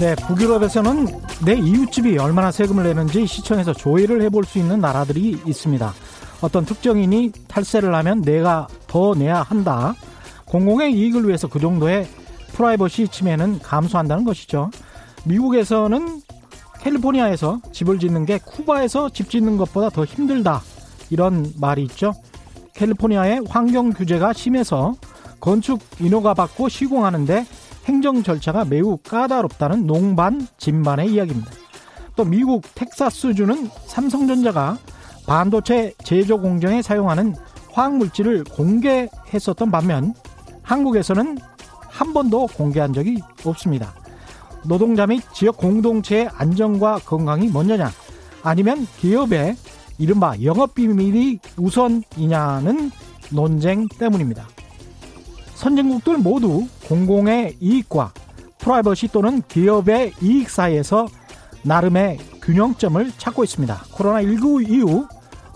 [0.00, 1.06] 네, 북유럽에서는
[1.44, 5.92] 내 이웃집이 얼마나 세금을 내는지 시청에서 조회를 해볼 수 있는 나라들이 있습니다.
[6.40, 9.96] 어떤 특정인이 탈세를 하면 내가 더 내야 한다.
[10.44, 12.06] 공공의 이익을 위해서 그 정도의
[12.52, 14.70] 프라이버시 침해는 감수한다는 것이죠.
[15.24, 16.22] 미국에서는
[16.80, 20.62] 캘리포니아에서 집을 짓는 게 쿠바에서 집 짓는 것보다 더 힘들다.
[21.10, 22.14] 이런 말이 있죠.
[22.74, 24.94] 캘리포니아의 환경 규제가 심해서
[25.40, 27.44] 건축 인허가 받고 시공하는데
[27.88, 31.50] 행정 절차가 매우 까다롭다는 농반 진반의 이야기입니다.
[32.16, 34.76] 또 미국 텍사스주는 삼성전자가
[35.26, 37.34] 반도체 제조 공정에 사용하는
[37.72, 40.12] 화학물질을 공개했었던 반면
[40.62, 41.38] 한국에서는
[41.88, 43.94] 한 번도 공개한 적이 없습니다.
[44.64, 47.90] 노동자 및 지역 공동체의 안전과 건강이 먼저냐
[48.42, 49.56] 아니면 기업의
[49.96, 52.90] 이른바 영업비밀이 우선이냐는
[53.30, 54.46] 논쟁 때문입니다.
[55.58, 58.12] 선진국들 모두 공공의 이익과
[58.58, 61.08] 프라이버시 또는 기업의 이익 사이에서
[61.64, 63.74] 나름의 균형점을 찾고 있습니다.
[63.92, 65.08] 코로나19 이후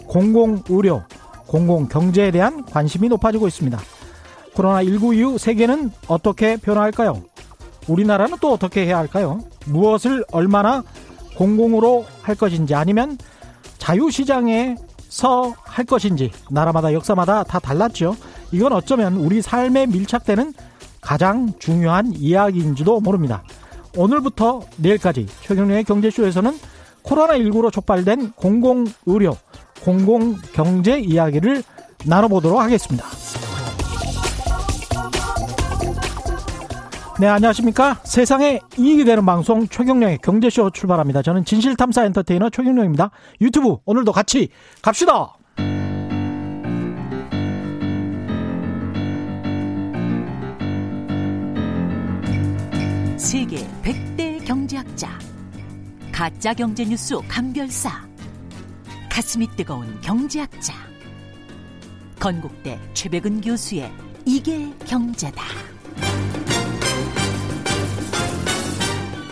[0.08, 1.04] 공공의료,
[1.46, 3.78] 공공경제에 대한 관심이 높아지고 있습니다.
[4.54, 7.22] 코로나19 이후 세계는 어떻게 변화할까요?
[7.86, 9.40] 우리나라는 또 어떻게 해야 할까요?
[9.66, 10.82] 무엇을 얼마나
[11.36, 13.18] 공공으로 할 것인지 아니면
[13.78, 18.16] 자유시장에서 할 것인지 나라마다 역사마다 다 달랐죠.
[18.52, 20.52] 이건 어쩌면 우리 삶에 밀착되는
[21.00, 23.42] 가장 중요한 이야기인지도 모릅니다.
[23.96, 26.52] 오늘부터 내일까지 최경련의 경제쇼에서는
[27.02, 29.36] 코로나19로 촉발된 공공의료,
[29.82, 31.62] 공공경제 이야기를
[32.06, 33.06] 나눠보도록 하겠습니다.
[37.20, 38.00] 네, 안녕하십니까.
[38.04, 41.22] 세상에 이익이 되는 방송 최경령의 경제쇼 출발합니다.
[41.22, 43.10] 저는 진실탐사 엔터테이너 최경령입니다.
[43.40, 44.48] 유튜브 오늘도 같이
[44.80, 45.34] 갑시다.
[53.22, 55.16] 세계 100대 경제학자.
[56.10, 58.04] 가짜 경제 뉴스 감별사.
[59.08, 60.74] 가슴이 뜨거운 경제학자.
[62.18, 63.92] 건국대 최백은 교수의
[64.26, 65.40] 이게 경제다.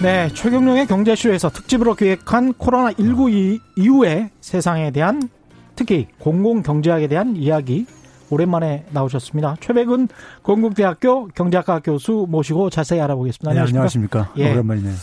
[0.00, 5.28] 네, 최경룡의 경제쇼에서 특집으로 기획한 코로나 19 이후의 세상에 대한
[5.74, 7.86] 특히 공공경제학에 대한 이야기
[8.30, 9.56] 오랜만에 나오셨습니다.
[9.60, 10.08] 최백은
[10.42, 13.52] 건국대학교 경제학과 교수 모시고 자세히 알아보겠습니다.
[13.52, 14.32] 네, 안녕하십니까.
[14.36, 14.52] 예.
[14.52, 14.94] 오랜만이네요.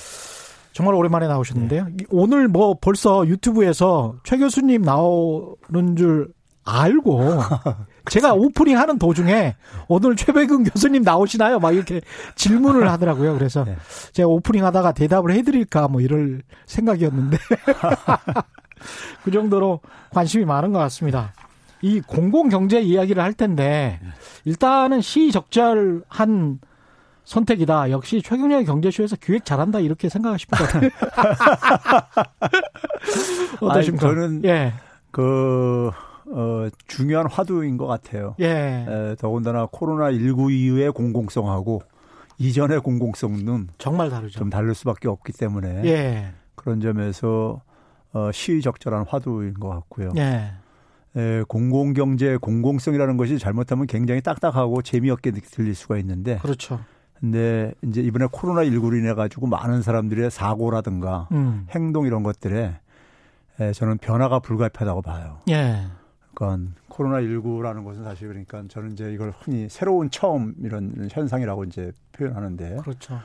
[0.73, 1.85] 정말 오랜만에 나오셨는데요.
[1.85, 2.05] 네.
[2.09, 6.29] 오늘 뭐 벌써 유튜브에서 최 교수님 나오는 줄
[6.63, 7.39] 알고
[8.11, 9.55] 제가 오프닝 하는 도중에
[9.87, 11.59] 오늘 최백은 교수님 나오시나요?
[11.59, 12.01] 막 이렇게
[12.35, 13.33] 질문을 하더라고요.
[13.33, 13.75] 그래서 네.
[14.13, 17.37] 제가 오프닝 하다가 대답을 해드릴까 뭐 이럴 생각이었는데
[19.23, 21.33] 그 정도로 관심이 많은 것 같습니다.
[21.81, 23.99] 이 공공경제 이야기를 할 텐데
[24.45, 26.59] 일단은 시적절한
[27.23, 27.91] 선택이다.
[27.91, 30.07] 역시 최경련의 경제쇼에서 기획 잘한다 이렇게
[30.65, 30.89] 같아요.
[33.59, 34.07] 어떠십니까?
[34.07, 34.73] 아니, 저는 예.
[35.11, 35.91] 그
[36.31, 38.35] 어, 중요한 화두인 것 같아요.
[38.39, 38.85] 예.
[38.87, 41.81] 에, 더군다나 코로나 19 이후의 공공성하고
[42.37, 44.39] 이전의 공공성은 정말 다르죠.
[44.39, 46.31] 좀 다를 수밖에 없기 때문에 예.
[46.55, 47.61] 그런 점에서
[48.13, 50.11] 어, 시의적절한 화두인 것 같고요.
[50.17, 50.51] 예.
[51.17, 56.79] 에, 공공경제 공공성이라는 것이 잘못하면 굉장히 딱딱하고 재미없게 들릴 수가 있는데 그렇죠.
[57.19, 61.65] 근데 이제 이번에 코로나 19로 인해 가지고 많은 사람들의 사고라든가 음.
[61.71, 62.79] 행동 이런 것들에
[63.59, 65.39] 에, 저는 변화가 불가피하다고 봐요.
[65.49, 65.87] 예.
[66.35, 71.91] 그러니까 코로나 19라는 것은 사실 그러니까 저는 이제 이걸 흔히 새로운 처음 이런 현상이라고 이제
[72.11, 73.19] 표현하는데 그렇죠.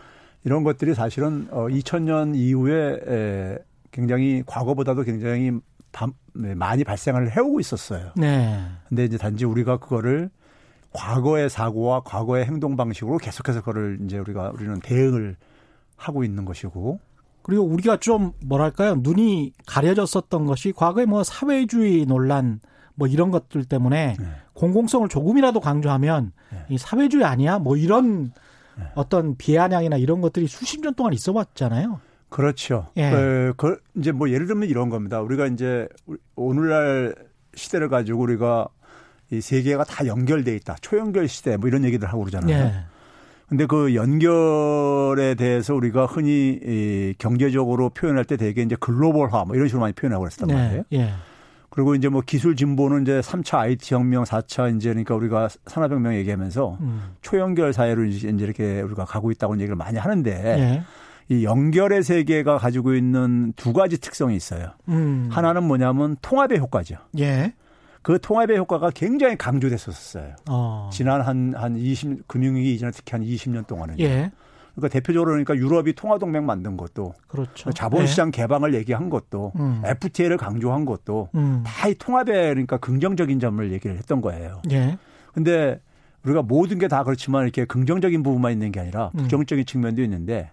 [0.45, 3.59] 이런 것들이 사실은 어 2000년 이후에 에
[3.91, 5.53] 굉장히 과거보다도 굉장히
[6.33, 8.13] 많이 발생을 해오고 있었어요.
[8.17, 8.61] 네.
[8.89, 10.31] 근데 이제 단지 우리가 그거를
[10.93, 15.37] 과거의 사고와 과거의 행동 방식으로 계속해서 그거를 이제 우리가 우리는 대응을
[15.97, 17.01] 하고 있는 것이고
[17.43, 22.61] 그리고 우리가 좀 뭐랄까요 눈이 가려졌었던 것이 과거에 뭐 사회주의 논란
[22.95, 24.27] 뭐 이런 것들 때문에 네.
[24.55, 26.59] 공공성을 조금이라도 강조하면 네.
[26.69, 27.59] 이 사회주의 아니야?
[27.59, 28.33] 뭐 이런
[28.77, 28.85] 네.
[28.95, 32.01] 어떤 비아냥이나 이런 것들이 수십 년 동안 있어 왔잖아요.
[32.33, 32.89] 그렇죠.
[32.97, 33.11] 예.
[33.11, 35.21] 그, 그 이제 뭐 예를 들면 이런 겁니다.
[35.21, 35.87] 우리가 이제
[36.35, 37.15] 오늘날
[37.55, 38.69] 시대를 가지고 우리가
[39.31, 40.77] 이 세계가 다 연결돼 있다.
[40.81, 42.57] 초연결 시대 뭐 이런 얘기들 하고 그러잖아요.
[42.57, 42.73] 예.
[43.49, 49.69] 근데 그 연결에 대해서 우리가 흔히 이 경제적으로 표현할 때 되게 이제 글로벌화 뭐 이런
[49.69, 50.55] 식으로 많이 표현하고 그랬단 네.
[50.55, 50.85] 말이에요.
[50.95, 51.13] 예.
[51.69, 56.79] 그리고 이제 뭐 기술 진보는 이제 3차 IT 혁명, 4차 이제 그러니까 우리가 산업혁명 얘기하면서
[56.81, 57.03] 음.
[57.21, 60.83] 초연결 사회로 이제 이렇게 우리가 가고 있다고 얘기를 많이 하는데 예.
[61.29, 64.71] 이 연결의 세계가 가지고 있는 두 가지 특성이 있어요.
[64.89, 65.29] 음.
[65.31, 66.97] 하나는 뭐냐면 통합의 효과죠.
[67.19, 67.55] 예.
[68.03, 70.35] 그 통합의 효과가 굉장히 강조됐었어요.
[70.51, 70.91] 어.
[70.93, 73.99] 지난 한, 한 20, 금융위기 이전에 특히 한 20년 동안은.
[74.01, 74.33] 예.
[74.75, 77.71] 그러니까 대표적으로 그러니까 유럽이 통화동맹 만든 것도 그렇죠.
[77.73, 78.39] 자본시장 네.
[78.39, 79.83] 개방을 얘기한 것도 음.
[79.85, 81.63] FTA를 강조한 것도 음.
[81.67, 84.63] 다이 통합에 그러니까 긍정적인 점을 얘기를 했던 거예요.
[84.71, 84.97] 예.
[85.35, 85.79] 근데
[86.25, 89.23] 우리가 모든 게 다 그렇지만 이렇게 긍정적인 부분만 있는 게 아니라 음.
[89.25, 89.65] 부정적인 음.
[89.67, 90.51] 측면도 있는데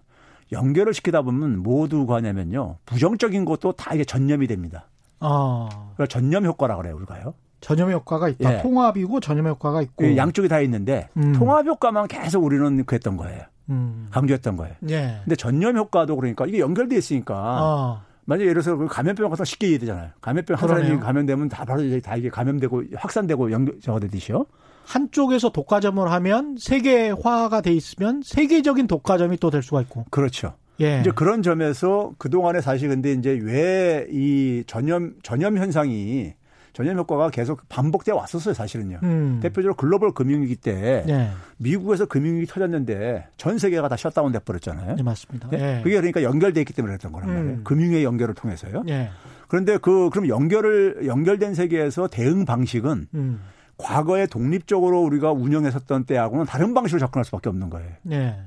[0.51, 2.77] 연결을 시키다 보면 모두가 하냐면요.
[2.85, 4.87] 부정적인 것도 다 이게 전념이 됩니다.
[5.19, 5.69] 아.
[5.95, 7.33] 그러니까 전념 효과라 그래요, 우리가요.
[7.61, 8.57] 전염 효과가 있다.
[8.57, 8.61] 예.
[8.61, 11.33] 통합이고 전염 효과가 있고 예, 양쪽이 다 있는데 음.
[11.33, 13.43] 통합 효과만 계속 우리는 그랬던 거예요.
[13.69, 14.07] 음.
[14.11, 14.75] 강조했던 거예요.
[14.89, 15.19] 예.
[15.23, 18.01] 근데 전염 효과도 그러니까 이게 연결돼 있으니까 아.
[18.25, 20.11] 만약에 예를 들어서 그 감염병 같은 거 쉽게 이해되잖아요.
[20.21, 24.45] 감염병 한 사람이 감염되면 다 바로 이제 다 이게 감염되고 확산되고 연결 저거 되듯이요.
[24.89, 30.05] 한쪽에서 독과점을 하면 세계화가 돼 있으면 세계적인 독과점이 또 될 수가 있고.
[30.09, 30.53] 그렇죠.
[30.81, 30.99] 예.
[31.01, 36.33] 이제 그런 점에서 그동안에 사실 근데 이제 왜 이 전염 전염 현상이
[36.73, 38.99] 전염 효과가 계속 반복돼 왔었어요, 사실은요.
[39.03, 39.39] 음.
[39.43, 41.29] 대표적으로 글로벌 금융위기 때 네.
[41.57, 44.95] 미국에서 금융위기 터졌는데 전 세계가 다 셧다운 돼 버렸잖아요.
[44.95, 45.49] 네, 맞습니다.
[45.49, 45.81] 네?
[45.83, 47.53] 그게 그러니까 연결돼 있기 때문에 그랬던 거란 말이에요.
[47.57, 47.63] 음.
[47.63, 48.83] 금융의 연결을 통해서요.
[48.89, 49.09] 예.
[49.47, 53.41] 그런데 그 그럼 연결을 연결된 세계에서 대응 방식은 음.
[53.79, 57.89] 과거에 독립적으로 우리가 운영했었던 때하고는 다른 방식으로 접근할 수밖에 없는 거예요.
[58.03, 58.37] 네.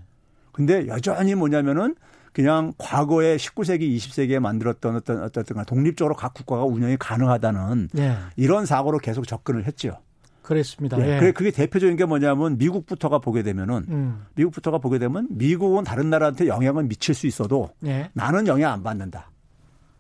[0.53, 1.97] 근데 여전히 뭐냐면은
[2.33, 8.17] 그냥 과거에 19세기, 20세기에 만들었던 어떤 어떤 독립적으로 각 국가가 운영이 가능하다는 네.
[8.37, 9.99] 이런 사고로 계속 접근을 했죠.
[10.43, 11.01] 그랬습니다.
[11.01, 11.21] 예.
[11.23, 11.33] 예.
[11.33, 14.27] 그게 대표적인 게 뭐냐면 미국부터가 보게 되면은 음.
[14.35, 18.11] 미국부터가 보게 되면 미국은 다른 나라한테 영향을 미칠 수 있어도 예.
[18.13, 19.31] 나는 영향 안 받는다.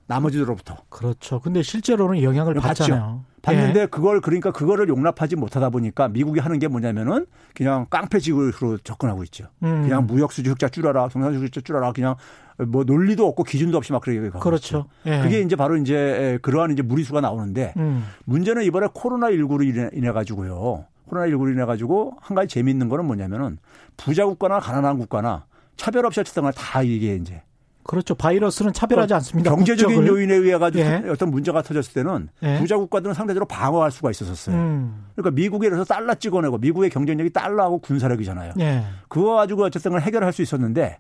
[0.06, 0.76] 나머지로부터.
[0.88, 1.40] 그렇죠.
[1.40, 3.25] 근데 실제로는 영향을 받잖아요.
[3.43, 3.87] 받는데 예.
[3.87, 9.46] 그걸 그러니까 그거를 용납하지 못하다 보니까 미국이 하는 게 뭐냐면은 그냥 깡패지구로 접근하고 있죠.
[9.64, 9.82] 음.
[9.82, 12.14] 그냥 무역 수지 흑자 줄여라, 정산 수지 흑자 줄여라, 그냥
[12.58, 14.87] 뭐 논리도 없고 기준도 없이 막 그렇게 가고 그렇죠.
[15.06, 15.20] 예.
[15.22, 18.06] 그게 이제 바로 이제 그러한 이제 무리수가 나오는데 음.
[18.25, 20.87] 문제는 이번에 코로나 19로 인해, 인해 가지고요.
[21.06, 23.58] 코로나 19로 인해 가지고 한 가지 재미있는 거는 뭐냐면은
[23.96, 25.46] 부자 국가나 가난한 국가나
[25.76, 27.43] 차별 없이 어쨌든 다 이게 이제
[27.84, 28.14] 그렇죠.
[28.14, 29.50] 바이러스는 차별하지 않습니다.
[29.50, 30.20] 경제적인 국적을.
[30.20, 31.02] 요인에 의해 가지고 예.
[31.08, 32.58] 어떤 문제가 터졌을 때는 예.
[32.58, 34.56] 부자 국가들은 상대적으로 방어할 수가 있었었어요.
[34.56, 35.06] 음.
[35.14, 38.55] 그러니까 미국에 이래서 달러 찍어내고 미국의 경쟁력이 달러하고 군사력이잖아요.
[38.61, 38.84] 예.
[39.08, 40.99] 그거 가지고 어쨌든 해결할 수 있었는데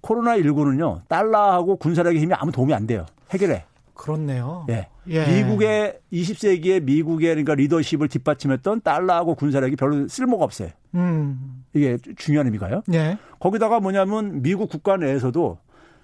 [0.00, 3.06] 코로나 19는요 달러하고 군사력의 힘이 아무 도움이 안 돼요.
[3.30, 3.64] 해결해.
[3.94, 4.66] 그렇네요.
[4.68, 4.88] 예.
[5.08, 5.26] 예.
[5.26, 10.68] 미국의 20세기에 미국의 그러니까 리더십을 뒷받침했던 달러하고 군사력이 별로 쓸모가 없어요.
[10.94, 11.64] 음.
[11.74, 12.82] 이게 중요한 의미가요.
[12.92, 13.18] 예.
[13.38, 15.58] 거기다가 뭐냐면 미국 국가 내에서도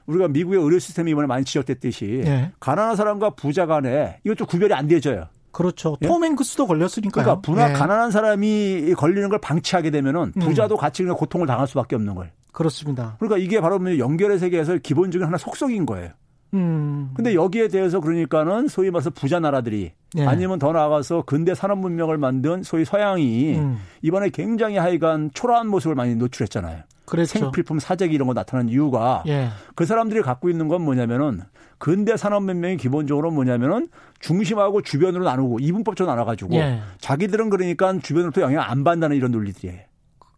[0.07, 2.53] 우리가 미국의 의료 시스템이 이번에 많이 지적됐듯이 예.
[2.61, 5.27] 가난한 사람과 부자 간에 이것도 구별이 안 되져요.
[5.53, 5.97] 그렇죠.
[6.03, 6.07] 예?
[6.07, 7.25] 톰 행크스도 걸렸으니까요.
[7.25, 7.73] 그러니까 분화 예.
[7.75, 10.41] 가난한 사람이 걸리는 걸 방치하게 되면은 음.
[10.41, 10.79] 부자도 음.
[10.79, 12.33] 같이 고통을 당할 수밖에 없는 거예요.
[12.53, 13.17] 그렇습니다.
[13.19, 16.11] 그러니까 이게 바로 뭐 연결의 세계에서 기본적인 하나 속성인 거예요.
[16.55, 17.11] 음.
[17.15, 20.27] 근데 여기에 대해서 그러니까는 소위 말해서 부자 나라들이 예.
[20.27, 23.79] 아니면 더 나아가서 근대 산업 문명을 만든 소위 서양이 음.
[24.03, 26.83] 이번에 굉장히 하여간 초라한 모습을 많이 노출했잖아요.
[27.05, 27.39] 그렇죠.
[27.39, 29.49] 생필품 사재기 이런 거 나타난 이유가 예.
[29.75, 31.43] 그 사람들이 갖고 있는 건 뭐냐면은
[31.79, 33.89] 근대 산업 문명이 기본적으로 뭐냐면은
[34.21, 36.81] 중심하고 주변으로 나누고 이분법적으로 나눠가지고 예.
[36.99, 39.81] 자기들은 그러니까 주변으로부터 영향 안 받는다는 이런 논리들이에요.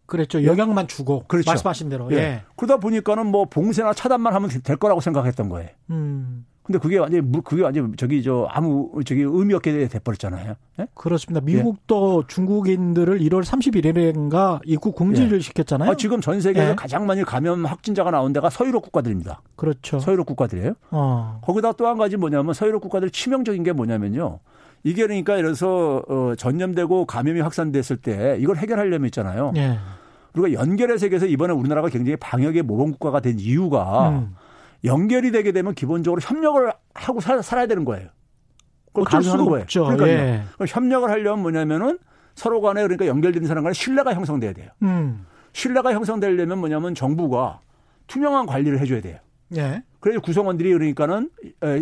[0.07, 0.43] 그랬죠.
[0.43, 1.49] 영향만 주고 그렇죠.
[1.49, 2.11] 말씀하신 대로.
[2.11, 2.15] 예.
[2.15, 2.41] 예.
[2.55, 5.69] 그러다 보니까는 뭐 봉쇄나 차단만 하면 될 거라고 생각했던 거예요.
[5.91, 6.45] 음.
[6.65, 10.55] 근데 그게 완전히 그게 완전 저기 저 아무 저기 의미 없게 돼버렸잖아요.
[10.79, 10.87] 예?
[10.95, 11.45] 그렇습니다.
[11.45, 12.27] 미국도 예.
[12.27, 15.41] 중국인들을 1월 31일인가 입국 금지를 예.
[15.41, 15.91] 시켰잖아요.
[15.91, 16.75] 아, 지금 전 세계에서 예.
[16.75, 19.41] 가장 많이 감염 확진자가 나온 데가 서유럽 국가들입니다.
[19.55, 19.99] 그렇죠.
[19.99, 20.73] 서유럽 국가들이에요.
[20.91, 21.39] 어.
[21.43, 24.39] 거기다 또 한 가지 뭐냐면 서유럽 국가들 치명적인 게 뭐냐면요.
[24.83, 29.53] 이게 그러니까 이래서 어, 전염되고 감염이 확산됐을 때 이걸 해결하려면 있잖아요.
[29.55, 29.77] 예.
[30.35, 34.35] 우리가 연결의 세계에서 이번에 우리나라가 굉장히 방역의 모범 국가가 된 이유가 음.
[34.85, 38.09] 연결이 되게 되면 기본적으로 협력을 하고 살, 살아야 되는 거예요.
[38.87, 39.63] 그걸 가능하는 거예요.
[39.63, 39.85] 없죠.
[39.85, 40.43] 그러니까 예.
[40.67, 41.99] 협력을 하려면 뭐냐면은
[42.35, 44.69] 서로 간에 그러니까 연결된 사람 간에 신뢰가 형성돼야 돼요.
[44.83, 45.25] 음.
[45.53, 47.59] 신뢰가 형성되려면 뭐냐면 정부가
[48.07, 49.19] 투명한 관리를 해줘야 돼요.
[49.55, 49.83] 예.
[49.99, 51.29] 그래서 구성원들이 그러니까는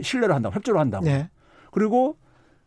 [0.01, 1.05] 신뢰를 한다고 협조를 한다고.
[1.07, 1.29] 예.
[1.71, 2.17] 그리고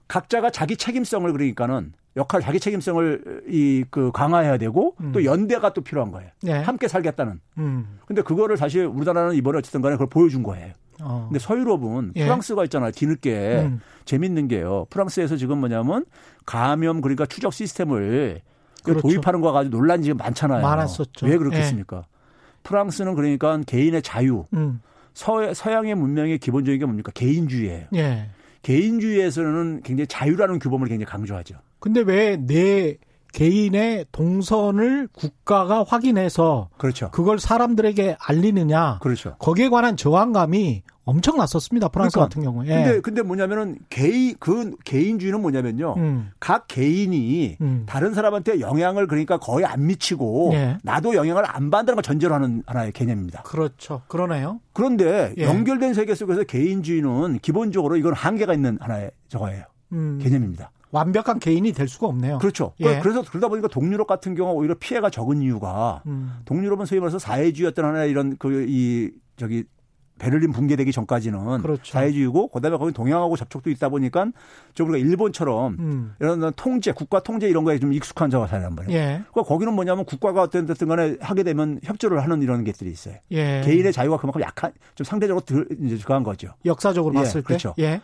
[0.08, 5.12] 각자가 자기 책임성을 그러니까는 역할 자기 책임성을 이 그 강화해야 되고 음.
[5.12, 6.30] 또 연대가 또 필요한 거예요.
[6.42, 6.52] 네.
[6.60, 7.40] 함께 살겠다는.
[7.58, 7.98] 음.
[8.06, 10.72] 근데 그거를 사실 우리나라는 이번에 어쨌든 간에 그걸 보여준 거예요.
[11.00, 11.26] 어.
[11.28, 12.24] 근데 서유럽은 예.
[12.24, 12.90] 프랑스가 있잖아요.
[12.90, 13.80] 뒤늦게 음.
[14.06, 14.86] 재밌는 게요.
[14.90, 16.04] 프랑스에서 지금 뭐냐면
[16.46, 18.40] 감염 그러니까 추적 시스템을
[18.82, 19.02] 그렇죠.
[19.02, 20.62] 도입하는 거 가지고 논란이 지금 많잖아요.
[20.62, 21.26] 많았었죠.
[21.26, 21.98] 왜 그렇겠습니까?
[21.98, 22.02] 예.
[22.62, 24.80] 프랑스는 그러니까 개인의 자유, 음.
[25.14, 27.12] 서, 서양의 문명의 기본적인 게 뭡니까?
[27.14, 27.86] 개인주의예요.
[27.94, 28.30] 예.
[28.62, 31.56] 개인주의에서는 굉장히 자유라는 규범을 굉장히 강조하죠.
[31.86, 32.96] 근데 왜 내
[33.32, 37.10] 개인의 동선을 국가가 확인해서 그렇죠.
[37.10, 38.98] 그걸 사람들에게 알리느냐.
[39.02, 39.36] 그렇죠.
[39.38, 41.88] 거기에 관한 저항감이 엄청 났었습니다.
[41.88, 42.68] 프랑스 그러니까, 같은 경우에.
[42.68, 42.74] 예.
[42.82, 45.94] 근데 근데 뭐냐면은 개인 그 개인주의는 뭐냐면요.
[45.98, 46.30] 음.
[46.40, 47.84] 각 개인이 음.
[47.86, 50.78] 다른 사람한테 영향을 그러니까 거의 안 미치고 예.
[50.82, 53.42] 나도 영향을 안 받는 걸 전제로 하는 하나의 개념입니다.
[53.42, 54.02] 그렇죠.
[54.08, 54.60] 그러네요.
[54.72, 55.44] 그런데 예.
[55.44, 59.64] 연결된 세계 속에서 개인주의는 기본적으로 이건 한계가 있는 하나의 저거예요.
[59.92, 60.18] 음.
[60.22, 60.70] 개념입니다.
[60.96, 62.38] 완벽한 개인이 될 수가 없네요.
[62.38, 62.72] 그렇죠.
[62.80, 63.00] 예.
[63.00, 66.38] 그래서 그러다 보니까 동유럽 같은 경우 오히려 피해가 적은 이유가 음.
[66.44, 69.64] 동유럽은 소위 말해서 사회주의였던 하나의 이런 그 이 저기
[70.18, 71.92] 베를린 붕괴되기 전까지는 그렇죠.
[71.92, 74.26] 사회주의고 그다음에 거기 동양하고 접촉도 있다 보니까
[74.72, 76.14] 좀 우리가 일본처럼 음.
[76.20, 78.98] 이런 통제, 국가 통제 이런 거에 좀 익숙한 자가 살란 말이에요.
[78.98, 79.04] 예.
[79.30, 83.16] 그러니까 거기는 뭐냐면 국가가 어떤 든 간에 하게 되면 협조를 하는 이런 것들이 있어요.
[83.32, 83.60] 예.
[83.62, 86.48] 개인의 자유가 그만큼 약한 좀 상대적으로 들, 이제 그한 거죠.
[86.64, 87.18] 역사적으로 예.
[87.18, 87.46] 봤을 때.
[87.48, 87.74] 그렇죠.
[87.78, 88.00] 예.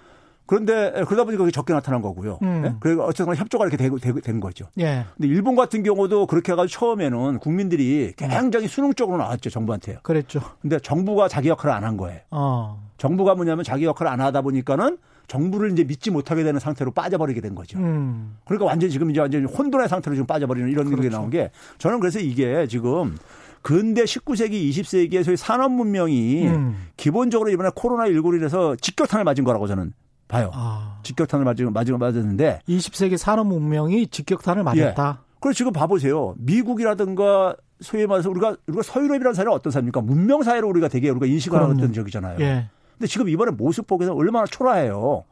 [0.46, 2.38] 그런데 그러다 보니까 그게 적게 나타난 거고요.
[2.42, 2.62] 음.
[2.66, 2.74] 예?
[2.80, 4.66] 그리고 어쨌든 협조가 이렇게 되고, 된 거죠.
[4.78, 5.04] 예.
[5.16, 9.98] 근데 일본 같은 경우도 그렇게 해가지고 처음에는 국민들이 굉장히 수능적으로 나왔죠 정부한테요.
[10.02, 10.40] 그랬죠.
[10.60, 12.20] 근데 정부가 자기 역할을 안 한 거예요.
[12.30, 12.80] 어.
[12.98, 17.54] 정부가 뭐냐면 자기 역할을 안 하다 보니까는 정부를 이제 믿지 못하게 되는 상태로 빠져버리게 된
[17.54, 17.78] 거죠.
[17.78, 18.36] 음.
[18.44, 21.02] 그러니까 완전히 지금 이제 완전히 혼돈의 상태로 지금 빠져버리는 이런 그렇죠.
[21.02, 23.16] 게 나온 게 저는 그래서 이게 지금
[23.62, 26.76] 근대 19세기, 20세기의 소위 산업 문명이 음.
[26.96, 29.92] 기본적으로 이번에 코로나 19로 인해서 직격탄을 맞은 거라고 저는
[30.32, 30.50] 봐요.
[30.54, 30.98] 아.
[31.02, 35.18] 직격탄을 맞은 맞은 맞았는데 20세기 산업 문명이 직격탄을 맞았다.
[35.20, 35.32] 예.
[35.40, 36.34] 그리고 지금 봐보세요.
[36.38, 40.00] 미국이라든가 소위 말해서 우리가 우리가 서유럽이라는 사회는 어떤 사회입니까?
[40.00, 42.38] 문명 사회로 우리가 되게 우리가 인식하는 어떤 적이잖아요.
[42.40, 42.68] 예.
[42.96, 45.24] 근데 지금 이번에 모습 보기에는 얼마나 초라해요.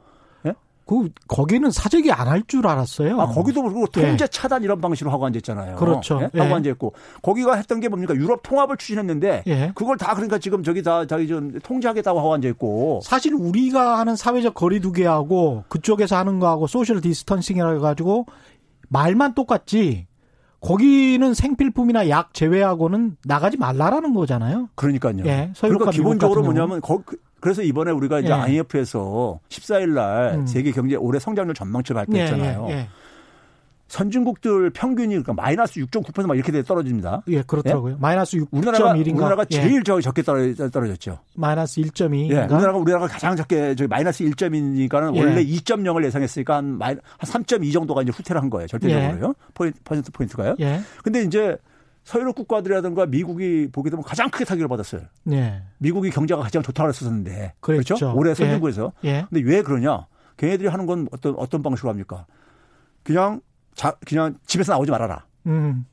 [0.90, 3.20] 그 거기는 사재기 안할 줄 알았어요.
[3.20, 5.76] 아 거기도 그리고 통제 차단 이런 방식으로 하고 앉았잖아요.
[5.76, 6.18] 그렇죠.
[6.20, 6.40] 예?
[6.40, 6.54] 하고 예.
[6.54, 9.70] 앉았고 거기가 했던 게 뭡니까 유럽 통합을 추진했는데 예.
[9.76, 14.54] 그걸 다 그러니까 지금 저기 다 자기 좀 통제하겠다고 하고 앉았고 사실 우리가 하는 사회적
[14.54, 18.26] 거리두기하고 그쪽에서 하는 거하고 social distancing이라 해 가지고
[18.88, 20.08] 말만 똑같지
[20.60, 24.68] 거기는 생필품이나 약 제외하고는 나가지 말라라는 거잖아요.
[24.74, 25.24] 그러니까요.
[25.24, 27.02] 예, 그러니까 기본적으로 뭐냐면 거,
[27.40, 28.32] 그래서 이번에 우리가 이제 예.
[28.32, 30.46] IMF에서 14일 날 음.
[30.46, 32.66] 세계 경제 올해 성장률 전망치 발표했잖아요.
[32.68, 32.88] 예, 예, 예.
[33.90, 37.24] 선진국들 평균이 그러니까 마이너스 6.9%막 이렇게 떨어집니다.
[37.26, 37.94] 예, 그렇더라고요.
[37.94, 37.96] 예?
[37.98, 38.48] 마이너스 6.1인가.
[38.52, 39.56] 우리나라가 우리나라가 예.
[39.56, 41.18] 제일 저 적게 떨어졌죠.
[41.34, 42.30] 마이너스 1.2.
[42.30, 45.20] 예, 우리나라가 우리나라가 가장 적게 저기 마이너스 1.2니까는 예.
[45.20, 48.68] 원래 2.0을 예상했으니까 한, 한3.2 정도가 이제 후퇴를 한 거예요.
[48.68, 49.34] 절대적으로요.
[49.54, 50.54] 포인트, 퍼센트 포인트가요.
[50.60, 50.80] 예.
[51.02, 51.56] 근데 이제
[52.04, 55.02] 서유럽 국가들이라든가 미국이 보게 되면 가장 크게 타격을 받았어요.
[55.32, 55.62] 예.
[55.78, 57.54] 미국이 경제가 가장 좋다고 했었는데.
[57.58, 57.96] 그렇죠.
[57.96, 58.16] 그렇죠?
[58.16, 58.92] 올해 선진국에서.
[59.02, 59.08] 예.
[59.08, 59.26] 예.
[59.28, 60.06] 근데 왜 그러냐?
[60.36, 62.26] 걔네들이 하는 건 어떤 어떤 방식으로 합니까?
[63.02, 63.40] 그냥
[63.74, 65.24] 자 그냥 집에서 나오지 말아라.
[65.46, 65.86] 음.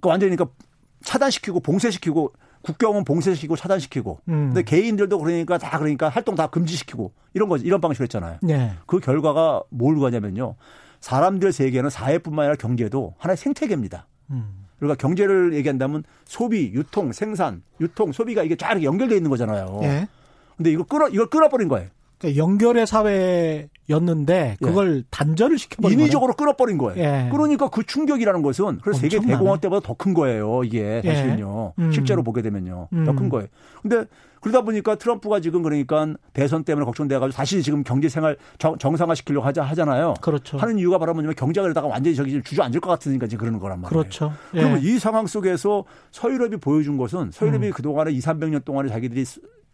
[0.00, 0.54] 그 완전히 그러니까
[1.02, 4.20] 차단시키고 봉쇄시키고 국경은 봉쇄시키고 차단시키고.
[4.28, 4.52] 음.
[4.52, 8.38] 근데 개인들도 그러니까 다 그러니까 활동 다 금지시키고 이런 거지 이런 방식으로 했잖아요.
[8.42, 8.72] 네.
[8.86, 10.56] 그 결과가 뭘 가냐면요.
[11.00, 14.06] 사람들 세계는 사회뿐만 아니라 경제도 하나의 생태계입니다.
[14.30, 14.66] 음.
[14.78, 19.80] 그러니까 경제를 얘기한다면 소비, 유통, 생산, 유통, 소비가 이게 쫙 연결돼 있는 거잖아요.
[19.82, 20.08] 예.
[20.56, 21.88] 근데 이거 끌어 이걸 끌어버린 거예요.
[22.18, 24.64] 그러니까 연결의 사회 였는데 예.
[24.64, 25.02] 그걸 예.
[25.10, 26.36] 단절을 시켜버린 인위적으로 거예요.
[26.36, 27.02] 끌어버린 거예요.
[27.02, 27.28] 예.
[27.30, 30.64] 그러니까 그 충격이라는 것은 그래서 세계 대공황 때보다 더 큰 거예요.
[30.64, 31.08] 이게 예.
[31.08, 31.74] 사실은요.
[31.78, 31.92] 음.
[31.92, 32.88] 실제로 보게 되면요.
[32.92, 33.04] 음.
[33.04, 33.48] 더큰 거예요.
[33.82, 34.04] 근데
[34.40, 39.46] 그러다 보니까 트럼프가 지금 그러니까 대선 때문에 걱정돼가지고 다시 지금 경제 생활 정, 상화 시키려고
[39.46, 40.14] 하자 하잖아요.
[40.20, 40.58] 그렇죠.
[40.58, 43.88] 하는 이유가 바로 뭐냐면 경제가 그러다가 완전히 저기 주저앉을 것 같으니까 지금 그러는 거란 말이에요.
[44.00, 44.32] 그렇죠.
[44.54, 44.58] 예.
[44.60, 47.72] 그러면 이 상황 속에서 서유럽이 보여준 것은 서유럽이 음.
[47.72, 49.24] 그 동안에 2, 300년 동안에 자기들이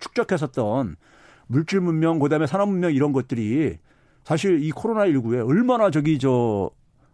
[0.01, 0.97] 축적했었던
[1.47, 3.79] 물질 문명, 그다음에 산업 문명 이런 것들이
[4.25, 6.71] 사실 이 코로나 19에 얼마나 저기 저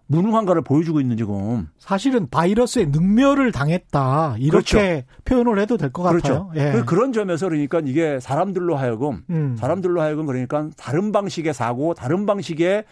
[0.07, 1.69] 무능한가를 보여주고 있는 지금.
[1.79, 4.37] 사실은 바이러스의 능멸을 당했다.
[4.39, 5.07] 이렇게 그렇죠.
[5.25, 6.49] 표현을 해도 될것 그렇죠.
[6.49, 6.53] 같아요.
[6.57, 6.73] 예.
[6.73, 9.57] 그 그런 점에서 그러니까 이게 사람들로 하여금 음.
[9.59, 12.85] 사람들로 하여금 그러니까 다른 방식의 사고, 다른 방식의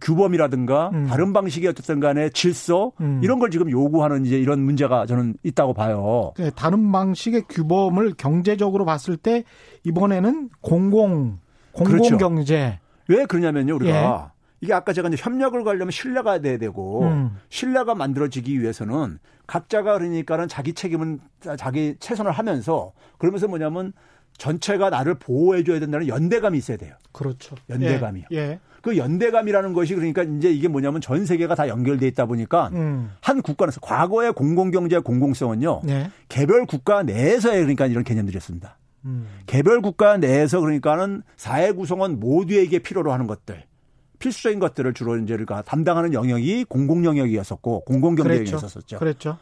[0.00, 1.06] 규범이라든가 음.
[1.06, 3.20] 다른 방식의 어쨌든 간에 질서 음.
[3.22, 6.32] 이런 걸 지금 요구하는 이제 이런 문제가 저는 있다고 봐요.
[6.36, 9.42] 네, 다른 방식의 규범을 경제적으로 봤을 때
[9.84, 11.38] 이번에는 공공
[11.72, 12.16] 공공 그렇죠.
[13.10, 14.40] 왜 그러냐면요, 우리가 예.
[14.60, 17.36] 이게 아까 제가 이제 협력을 가려면 신뢰가 돼야 되고 음.
[17.48, 21.18] 신뢰가 만들어지기 위해서는 각자가 그러니까는 자기 책임은
[21.56, 23.92] 자기 최선을 하면서 그러면서 뭐냐면
[24.36, 26.94] 전체가 나를 보호해 줘야 된다는 연대감이 있어야 돼요.
[27.12, 27.56] 그렇죠.
[27.68, 28.26] 연대감이요.
[28.32, 28.36] 예.
[28.36, 28.60] 예.
[28.82, 33.10] 그 연대감이라는 것이 그러니까 이제 이게 뭐냐면 전 세계가 다 연결돼 있다 보니까 음.
[33.20, 35.82] 한 국가에서 과거의 공공경제의 공공성은요.
[35.88, 36.10] 예.
[36.28, 38.76] 개별 국가 내에서의 그러니까 이런 개념들이었습니다.
[39.04, 39.26] 음.
[39.46, 43.64] 개별 국가 내에서 그러니까는 사회 구성원 모두에게 필요로 하는 것들.
[44.18, 48.98] 필수적인 것들을 주로 이제 우리가 담당하는 영역이 공공 영역이었었고 공공 경제였었죠.
[48.98, 49.38] 그렇죠.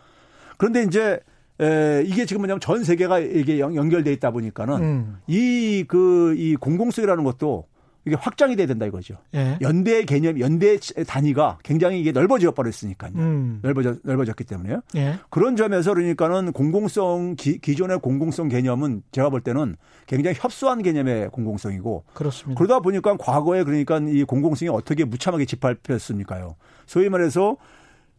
[0.56, 1.20] 그런데 이제
[1.60, 5.16] 에, 이게 지금 뭐냐면 전 세계가 이게 연, 결돼 있다 보니까는 음.
[5.26, 7.66] 이그이 그, 공공성이라는 것도
[8.04, 9.16] 이게 확장이 돼야 된다 이거죠.
[9.34, 9.58] 예.
[9.60, 13.12] 연대 개념, 연대 단위가 굉장히 이게 넓어져 버렸으니까요.
[13.16, 13.58] 음.
[13.62, 14.80] 넓어져 넓어졌기 때문에요.
[14.96, 15.18] 예.
[15.28, 19.76] 그런 점에서 그러니까는 공공성 기, 기존의 공공성 개념은 제가 볼 때는
[20.06, 22.58] 굉장히 협소한 개념의 공공성이고 그렇습니다.
[22.58, 26.56] 그러다 보니까 과거에 그러니까 이 공공성이 어떻게 무참하게 짓밟혔습니까요.
[26.86, 27.56] 소위 말해서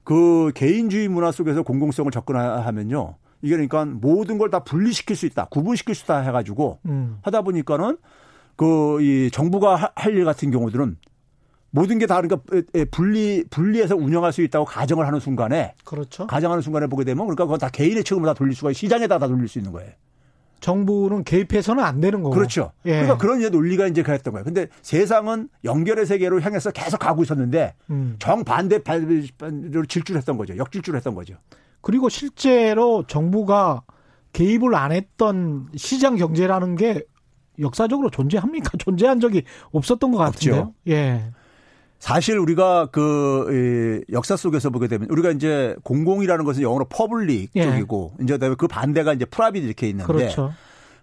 [0.03, 3.15] 그 개인주의 문화 속에서 공공성을 접근하면요.
[3.41, 7.17] 이게 그러니까 모든 걸 다 분리시킬 수 있다, 구분시킬 수 있다 해가지고 음.
[7.21, 7.97] 하다 보니까는
[8.59, 10.97] 그 이 정부가 할 일 같은 경우들은
[11.71, 12.41] 모든 게 다 그러니까
[12.91, 16.27] 분리 분리해서 운영할 수 있다고 가정을 하는 순간에 그렇죠.
[16.27, 19.47] 가정하는 순간에 보게 되면 그러니까 그건 다 개인의 책임으로 다 돌릴 수가 시장에다 다 돌릴
[19.47, 19.91] 수 있는 거예요.
[20.59, 22.35] 정부는 개입해서는 안 되는 거고.
[22.35, 22.73] 그렇죠.
[22.85, 22.91] 예.
[22.91, 24.43] 그러니까 그런 이제 논리가 이제 그랬던 거예요.
[24.43, 28.15] 근데 세상은 연결의 세계로 향해서 계속 가고 있었는데 음.
[28.19, 30.57] 정반대 발로 질주했던 거죠.
[30.57, 31.35] 역질주했던 거죠.
[31.81, 33.83] 그리고 실제로 정부가
[34.33, 37.03] 개입을 안 했던 시장 경제라는 게
[37.59, 38.71] 역사적으로 존재합니까?
[38.79, 40.61] 존재한 적이 없었던 것 같은데요.
[40.61, 40.73] 없죠.
[40.87, 41.31] 예.
[41.99, 47.63] 사실 우리가 그 역사 속에서 보게 되면 우리가 이제 공공이라는 것은 영어로 public 예.
[47.63, 50.53] 쪽이고 이제 그 반대가 이제 private 이렇게 있는데 그렇죠.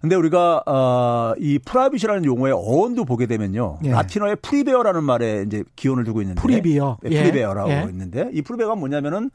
[0.00, 3.80] 근데 우리가 어이 private이라는 용어의 어원도 보게 되면요.
[3.84, 3.90] 예.
[3.90, 6.98] 라틴어의 privare라는 말에 이제 기원을 두고 있는데 privare.
[7.02, 7.86] 네, privare라고 예.
[7.90, 9.30] 있는데 이 privare가 뭐냐면은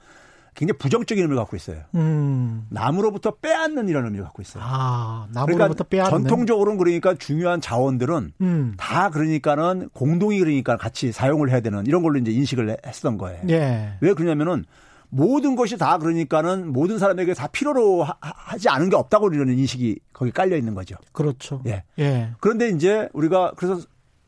[0.56, 1.82] 굉장히 부정적인 의미를 갖고 있어요.
[1.96, 2.66] 음.
[2.70, 4.64] 나무로부터 빼앗는 이런 의미를 갖고 있어요.
[4.66, 6.12] 아, 나무로부터 그러니까 빼앗는.
[6.12, 8.74] 전통적으로는 그러니까 중요한 자원들은 음.
[8.78, 13.42] 다 그러니까는 공동이 그러니까 같이 사용을 해야 되는 이런 걸로 이제 인식을 했었던 거예요.
[13.50, 13.94] 예.
[14.02, 14.66] 왜 그러냐면은
[15.10, 20.00] 모든 것이 다 그러니까는 모든 사람에게 다 필요로 하, 지 않은 게 없다고 이러는 인식이
[20.14, 20.96] 거기 깔려 있는 거죠.
[21.12, 21.62] 그렇죠.
[21.66, 21.84] 예.
[22.00, 22.32] 예.
[22.40, 23.82] 그런데 이제 우리가 그래서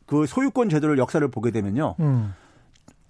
[0.06, 1.96] 그 소유권 제도를 역사를 보게 되면요.
[2.00, 2.34] 음.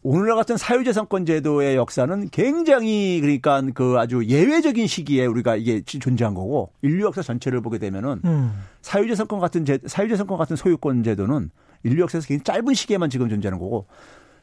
[0.06, 6.72] 오늘날 같은 사유재산권 제도의 역사는 굉장히 그러니까 그 아주 예외적인 시기에 우리가 이게 존재한 거고
[6.82, 8.52] 인류 역사 전체를 보게 되면은 음.
[8.82, 11.50] 사유재산권 같은 제, 사유재산권 같은 소유권 제도는
[11.84, 13.86] 인류 역사에서 굉장히 짧은 시기에만 지금 존재하는 거고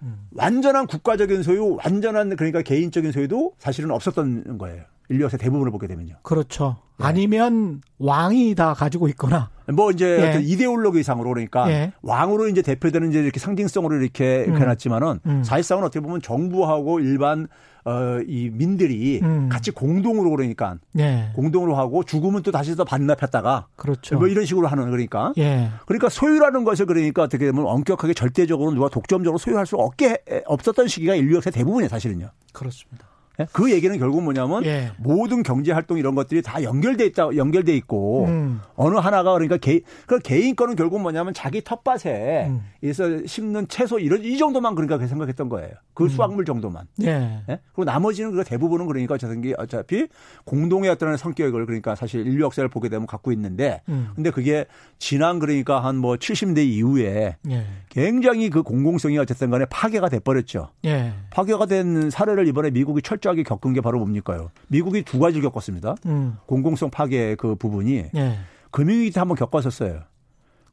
[0.02, 0.28] 음.
[0.34, 4.84] 완전한 국가적인 소유, 완전한 그러니까 개인적인 소유도 사실은 없었던 거예요.
[5.12, 6.16] 인류 역사 대부분을 보게 되면요.
[6.24, 6.78] 그렇죠.
[6.98, 7.06] 네.
[7.06, 10.30] 아니면 왕이 다 가지고 있거나 뭐 이제 예.
[10.30, 11.92] 어떤 이데올로기상으로 그러니까 예.
[12.02, 14.56] 왕으로 이제 대표되는 이제 이렇게 상징성으로 이렇게 음.
[14.56, 15.44] 해놨지만은 음.
[15.44, 17.48] 사실상은 어떻게 보면 정부하고 일반
[17.84, 19.50] 어, 이 민들이 음.
[19.50, 21.32] 같이 공동으로 그러니까 예.
[21.36, 24.18] 공동으로 하고 죽으면 또 다시 또 반납했다가 그렇죠.
[24.18, 25.70] 뭐 이런 식으로 하는 그러니까 예.
[25.88, 31.16] 그러니까 소유라는 것을 그러니까 어떻게 보면 엄격하게 절대적으로 누가 독점적으로 소유할 수 없게 없었던 시기가
[31.16, 32.30] 인류 역사 대부분이에요 사실은요.
[32.54, 33.11] 그렇습니다.
[33.42, 33.48] 예?
[33.54, 34.92] 그 얘기는 결국 뭐냐면 예.
[34.98, 38.62] 모든 경제 활동 이런 것들이 다 연결돼 있다 연결돼 있고 음.
[38.76, 42.62] 어느 하나가 그러니까 개인 그 개인 거는 결국 뭐냐면 자기 텃밭에 음.
[42.84, 45.70] 에서 심는 채소 이런 이 정도만 그러니까 생각했던 거예요.
[45.94, 46.10] 그 음.
[46.10, 46.86] 수확물 정도만.
[47.04, 47.44] 예.
[47.50, 47.60] 예?
[47.74, 50.08] 그리고 나머지는 그 대부분은 그러니까 어차피 어차피
[50.46, 54.10] 공동의 어떤 성격을 그러니까 사실 인류 역사를 보게 되면 갖고 있는데 음.
[54.16, 54.66] 근데 그게
[55.00, 57.66] 지난 그러니까 한 뭐 70대 이후에 예.
[57.90, 60.70] 굉장히 그 공공성이 어쨌든 간에 파괴가 돼 버렸죠.
[60.86, 61.14] 예.
[61.30, 64.52] 파괴가 된 사례를 이번에 미국이 철저 철저하게 겪은 게 바로 뭡니까요?
[64.68, 65.96] 미국이 두 가지 겪었습니다.
[66.06, 66.38] 음.
[66.46, 68.40] 공공성 파괴 그 부분이 예.
[68.70, 70.02] 금융위기 때 한번 겪었었어요.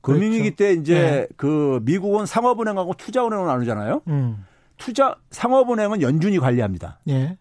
[0.00, 0.56] 금융위기 그렇죠.
[0.56, 1.28] 때 이제 예.
[1.36, 4.02] 그 미국은 상업은행하고 투자은행을 나누잖아요.
[4.08, 4.44] 음.
[4.76, 7.00] 투자 상업은행은 연준이 관리합니다.
[7.08, 7.38] 예.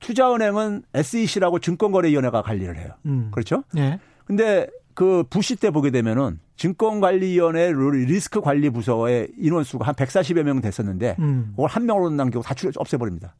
[0.00, 2.90] 투자은행은 SEC라고 증권거래위원회가 관리를 해요.
[3.06, 3.30] 음.
[3.32, 3.62] 그렇죠?
[3.76, 4.00] 예.
[4.24, 7.72] 근데 그 부시 때 보게 되면은 증권관리위원회
[8.06, 11.52] 리스크 관리 부서의 인원수가 한 140여 명 됐었는데 음.
[11.52, 13.34] 그걸 한 명으로 남기고 다 없애버립니다.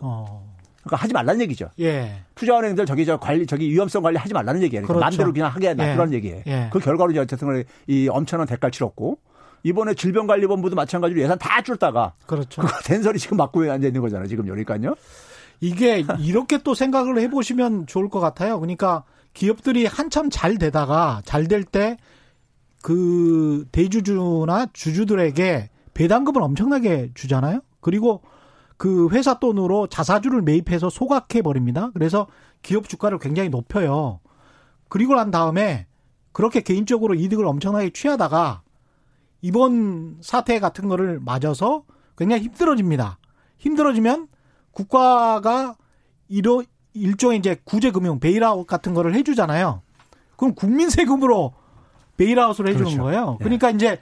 [0.00, 0.55] 어.
[0.86, 1.68] 그러니까 하지 말라는 얘기죠.
[1.80, 2.22] 예.
[2.34, 4.86] 투자은행들 저기 저 관리 저기 위험성 관리 하지 말라는 얘기예요.
[4.86, 5.04] 그러니까 그렇죠.
[5.04, 6.16] 마음대로 그냥 하게 놔두라는 예.
[6.16, 6.42] 얘기예요.
[6.46, 6.70] 예.
[6.72, 9.18] 그 결과로 이제 어쨌든 이 엄청난 대가를 치렀고
[9.62, 12.62] 이번에 질병관리본부도 마찬가지로 예산 다 줄다가 그렇죠.
[12.62, 14.28] 그거 된 소리 지금 맞고 앉아 있는 거잖아요.
[14.28, 14.94] 지금 여기까지요.
[15.60, 18.60] 이게 이렇게 또 생각을 해보시면 좋을 것 같아요.
[18.60, 21.96] 그러니까 기업들이 한참 잘 되다가 잘 될 때
[22.82, 27.60] 그 대주주나 주주들에게 배당금을 엄청나게 주잖아요.
[27.80, 28.22] 그리고
[28.76, 31.90] 그 회사 돈으로 자사주를 매입해서 소각해 버립니다.
[31.94, 32.26] 그래서
[32.62, 34.20] 기업 주가를 굉장히 높여요.
[34.88, 35.86] 그리고 난 다음에
[36.32, 38.62] 그렇게 개인적으로 이득을 엄청나게 취하다가
[39.40, 41.84] 이번 사태 같은 거를 맞아서
[42.16, 43.18] 굉장히 힘들어집니다.
[43.58, 44.28] 힘들어지면
[44.70, 45.76] 국가가
[46.28, 49.82] 이런 일종의 이제 구제금융 bailout 같은 거를 해주잖아요.
[50.36, 51.54] 그럼 국민 세금으로
[52.16, 53.02] bailout을 해주는 그렇죠.
[53.02, 53.38] 거예요.
[53.40, 53.44] 예.
[53.44, 53.74] 그러니까 네.
[53.74, 54.00] 이제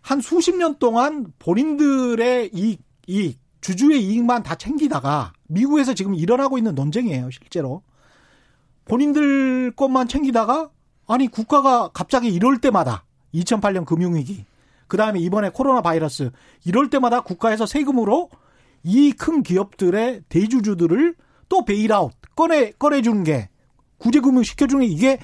[0.00, 6.74] 한 수십 년 동안 본인들의 이, 이 주주의 이익만 다 챙기다가 미국에서 지금 일어나고 있는
[6.74, 7.82] 논쟁이에요, 실제로.
[8.86, 10.70] 본인들 것만 챙기다가
[11.06, 14.44] 아니 국가가 갑자기 이럴 때마다 2008년 금융위기
[14.86, 16.30] 그다음에 이번에 코로나 바이러스
[16.64, 18.30] 이럴 때마다 국가에서 세금으로
[18.84, 21.14] 이 큰 기업들의 대주주들을
[21.48, 23.48] 또 bailout 꺼내 꺼내 주는 게
[23.98, 25.18] 구제금융 시켜 주는 게 이게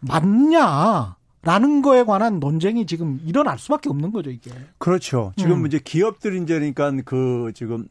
[0.00, 1.16] 맞냐?
[1.42, 4.50] 라는 거에 관한 논쟁이 지금 일어날 수밖에 없는 거죠, 이게.
[4.78, 5.32] 그렇죠.
[5.36, 5.66] 지금 음.
[5.66, 7.88] 이제 기업들 이제 그러니까 그 지금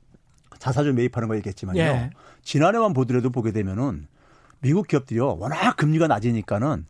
[0.59, 1.79] 자사주 매입하는 거 얘기했지만요.
[1.81, 2.09] 예.
[2.43, 4.07] 지난해만 보더라도 보게 되면은
[4.61, 5.37] 미국 기업들이요.
[5.37, 6.85] 워낙 금리가 낮으니까는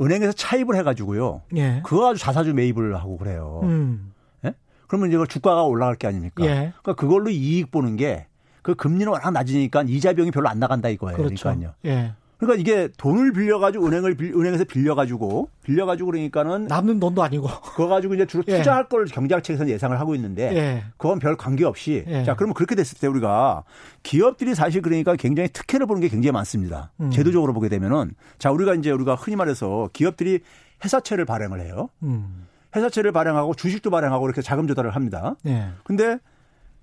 [0.00, 1.42] 은행에서 차입을 해가지고요.
[1.56, 1.80] 예.
[1.84, 3.60] 그거 가지고 자사주 매입을 하고 그래요.
[3.62, 4.12] 음.
[4.44, 4.54] 예?
[4.88, 6.44] 그러면 이제 주가가 올라갈 게 아닙니까?
[6.44, 6.72] 예.
[6.82, 8.26] 그러니까 그걸로 이익 보는 게
[8.62, 11.16] 그 금리는 워낙 낮으니까 이자 비용이 별로 안 나간다 이거예요.
[11.18, 11.42] 그렇죠.
[11.42, 11.74] 그러니까요.
[11.84, 12.14] 예.
[12.42, 18.14] 그러니까 이게 돈을 빌려가지고 은행을 빌, 은행에서 빌려가지고 빌려가지고 그러니까는 남는 돈도 아니고 그거 가지고
[18.14, 18.58] 이제 주로 예.
[18.58, 20.84] 투자할 걸 경제학 책에서는 예상을 하고 있는데 예.
[20.96, 22.24] 그건 별 관계 없이 예.
[22.24, 23.62] 자 그러면 그렇게 됐을 때 우리가
[24.02, 26.90] 기업들이 사실 그러니까 굉장히 특혜를 보는 게 굉장히 많습니다.
[27.00, 27.10] 음.
[27.10, 30.40] 제도적으로 보게 되면은 자 우리가 이제 우리가 흔히 말해서 기업들이
[30.84, 31.90] 회사채를 발행을 해요.
[32.02, 32.48] 음.
[32.74, 35.36] 회사채를 발행하고 주식도 발행하고 이렇게 자금 조달을 합니다.
[35.46, 35.68] 예.
[35.84, 36.18] 근데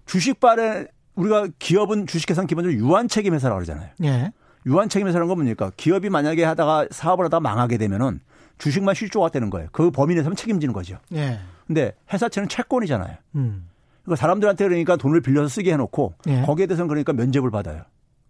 [0.06, 3.90] 주식 발행 우리가 기업은 주식회사는 기본적으로 유한 책임 회사라고 그러잖아요.
[4.06, 4.32] 예.
[4.70, 5.72] 유한 책임에서는 건 뭡니까?
[5.76, 8.22] 기업이 만약에 하다가 사업을 하다가 망하게 되면은
[8.60, 9.70] 주식만 실조가 되는 거예요.
[9.72, 10.98] 그 범위 내에서 책임지는 거죠.
[11.14, 11.40] 예.
[11.66, 13.16] 근데 회사채는 채권이잖아요.
[13.36, 13.68] 음.
[14.04, 16.42] 그러니까 사람들한테 그러니까 돈을 빌려서 쓰게 해놓고 예.
[16.42, 17.84] 거기에 대해서는 그러니까 면접을 받아요.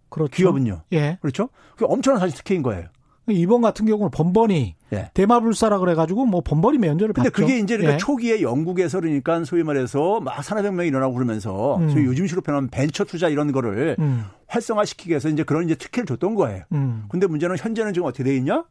[0.08, 0.30] 그렇죠.
[0.30, 0.82] 기업은요.
[0.92, 1.18] 예.
[1.20, 1.50] 그렇죠.
[1.76, 2.88] 그 엄청난 사실 특혜인 거예요.
[3.34, 5.10] 이번 같은 경우는 번번이 예.
[5.14, 7.42] 대마불사라 그래가지고 뭐 번번이 면접을 근데 받죠.
[7.42, 7.98] 그게 이제 그러니까 예.
[7.98, 11.88] 초기에 영국에서 그러니까 소위 말해서 막 산업혁명이 일어나고 그러면서 음.
[11.90, 14.24] 소위 요즘식으로 표현하면 벤처 투자 이런 거를 음.
[14.46, 16.64] 활성화시키기 위해서 이제 그런 이제 특혜를 줬던 거예요.
[16.72, 17.04] 음.
[17.08, 18.64] 근데 문제는 현재는 지금 어떻게 돼 있냐?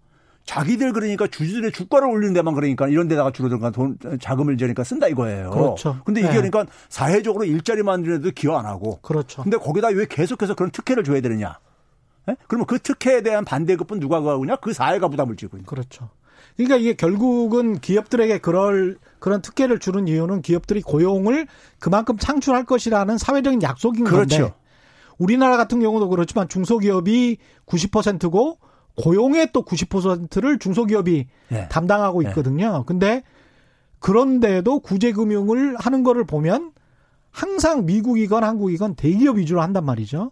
[0.45, 5.07] 자기들 그러니까 주주들의 주가를 올리는 데만 그러니까 이런 데다가 주로 들어간 돈 자금을 이제니까 쓴다
[5.07, 5.51] 이거예요.
[5.51, 5.99] 그렇죠.
[6.05, 6.35] 근데 이게 네.
[6.49, 8.99] 그러니까 사회적으로 일자리 만드는 데도 기여 안 하고.
[9.01, 9.43] 그렇죠.
[9.43, 11.59] 근데 거기다 왜 계속해서 그런 특혜를 줘야 되느냐?
[12.29, 12.35] 네?
[12.47, 14.57] 그러면 그 특혜에 대한 반대급은 누가 가느냐?
[14.57, 15.65] 그 사회가 부담을 지고 있는.
[15.65, 16.09] 그렇죠.
[16.55, 21.47] 그러니까 이게 결국은 기업들에게 그럴 그런 특혜를 주는 이유는 기업들이 고용을
[21.79, 24.37] 그만큼 창출할 것이라는 사회적인 약속인 그렇죠.
[24.37, 24.53] 건데
[25.17, 28.57] 우리나라 같은 경우도 그렇지만 중소기업이 90%고
[28.97, 31.69] 고용의 또 90%를 중소기업이 네.
[31.69, 32.29] 담당하고 예.
[32.29, 32.77] 있거든요.
[32.79, 32.83] 네.
[32.85, 33.23] 근데
[33.99, 36.71] 그런데도 구제금융을 하는 거를 보면
[37.31, 40.31] 항상 미국이건 한국이건 대기업 위주로 한단 말이죠.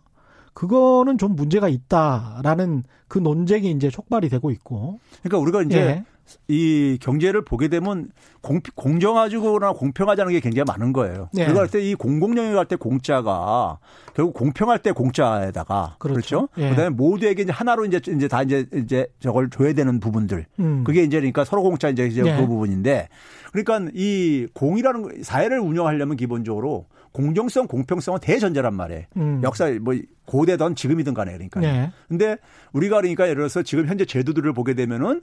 [0.57, 4.97] 그거는 좀 문제가 있다라는 그 논쟁이 이제 촉발이 되고 있고.
[5.21, 6.03] 그러니까 우리가 이제 예.
[6.47, 8.09] 이 경제를 보게 되면
[8.41, 11.29] 공, 공정하지거나 공평하지 않은 게 굉장히 많은 거예요.
[11.31, 11.45] 네.
[11.45, 13.77] 그거 할 때 이 공공영역 할 때 공짜가
[14.15, 16.47] 결국 공평할 때 공짜에다가 그렇죠.
[16.47, 16.49] 그렇죠?
[16.57, 16.69] 예.
[16.71, 20.47] 그다음에 모두에게 이제 하나로 이제 이제 다 이제 이제 저걸 줘야 되는 부분들.
[20.59, 20.83] 음.
[20.83, 22.35] 그게 이제 그러니까 서로 공짜 이제, 이제 예.
[22.35, 23.09] 그 부분인데
[23.51, 26.87] 그러니까 이 공이라는 사회를 운영하려면 기본적으로
[27.17, 29.03] 공정성, 공평성은 대전제란 말이에요.
[29.17, 29.41] 음.
[29.43, 31.59] 역사 뭐 고대든 지금이든 간에 그러니까.
[31.61, 31.91] 네.
[32.07, 32.37] 근데
[32.73, 35.21] 우리가 그러니까 예를 들어서 지금 현재 제도들을 보게 되면은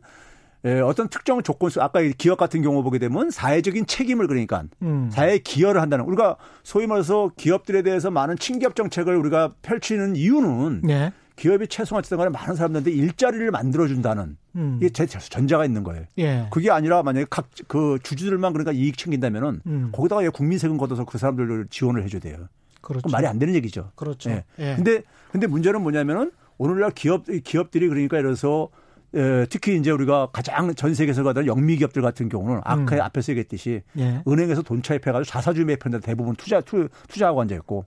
[0.64, 5.08] 예, 어떤 특정 조건 속 아까 기업 같은 경우 보게 되면 사회적인 책임을 그러니까 음.
[5.12, 11.12] 사회에 기여를 한다는 우리가 소위 말해서 기업들에 대해서 많은 친기업 정책을 우리가 펼치는 이유는 네.
[11.36, 14.78] 기업이 최소한 어쨌든 간에 많은 사람들한테 일자리를 만들어준다는 음.
[14.80, 16.04] 이게 제 전제가 있는 거예요.
[16.18, 16.46] 예.
[16.50, 19.88] 그게 아니라 만약에 각 그 주주들만 그러니까 이익 챙긴다면은 음.
[19.92, 22.48] 거기다가 국민 세금 걷어서 그 사람들을 지원을 해줘야 돼요.
[22.80, 23.08] 그렇죠.
[23.10, 23.90] 말이 안 되는 얘기죠.
[23.94, 24.30] 그렇죠.
[24.30, 24.44] 예.
[24.58, 24.74] 예.
[24.76, 28.68] 근데 근데 문제는 뭐냐면은 오늘날 기업 기업들이 그러니까 들어서
[29.14, 33.00] 에, 특히 이제 우리가 가장 전 세계에서 가던 영미 기업들 같은 경우는 아까 음.
[33.00, 34.22] 앞에서 얘기했듯이 예.
[34.26, 37.86] 은행에서 돈 차입해가지고 자사주 매입하는데 대부분 투자 투, 투자하고 앉아 있고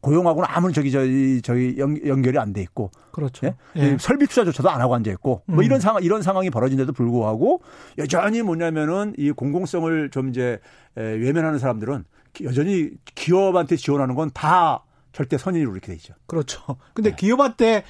[0.00, 3.46] 고용하고는 아무런 저기 저희 저희 연, 결이 안 돼 있고 그렇죠.
[3.46, 3.54] 예?
[3.76, 3.96] 예.
[3.98, 5.54] 설비 투자조차도 안 하고 앉아 있고 뭐 음.
[5.56, 7.62] 뭐 이런 상황 이런 상황이 벌어진데도 불구하고
[7.98, 10.60] 여전히 뭐냐면은 이 공공성을 좀 이제
[10.94, 12.04] 외면하는 사람들은
[12.44, 16.14] 여전히 기업한테 지원하는 건 다 절대 선의로 이렇게 돼 있죠.
[16.26, 16.62] 그렇죠.
[16.94, 17.16] 근데 네.
[17.16, 17.82] 기업한테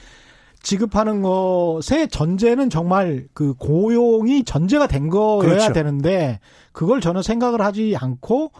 [0.62, 5.72] 지급하는 것의 전제는 정말 그 고용이 전제가 된 거여야 그렇죠.
[5.72, 6.40] 되는데
[6.72, 8.52] 그걸 저는 생각을 하지 않고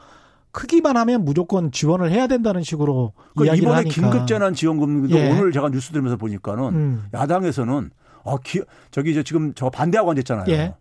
[0.51, 5.31] 크기만 하면 무조건 지원을 해야 된다는 식으로 그러니까 이야기를 이번에 긴급재난 지원금도 예.
[5.31, 7.09] 오늘 제가 뉴스 들으면서 보니까는 음.
[7.13, 7.91] 야당에서는
[8.25, 10.47] 아, 기, 저기 이제 지금 저 반대하고 앉았잖아요.
[10.49, 10.75] 예.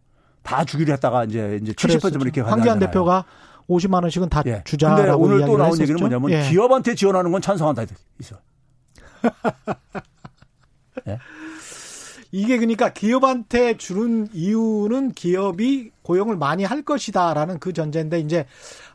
[0.44, 3.26] 다 주기로 했다가 이제 이제 70%점 이렇게 황교안 대표가
[3.70, 4.62] 50만 원씩은 다 예.
[4.64, 5.84] 주자라고 근데 오늘 또 나온 했었죠?
[5.84, 6.50] 얘기는 뭐냐면 예.
[6.50, 7.84] 기업한테 지원하는 건 찬성한다
[8.20, 8.38] 있어.
[11.08, 11.20] 예?
[12.38, 18.46] 이게 그러니까 기업한테 주는 이유는 기업이 고용을 많이 할 것이다라는 그 전제인데 이제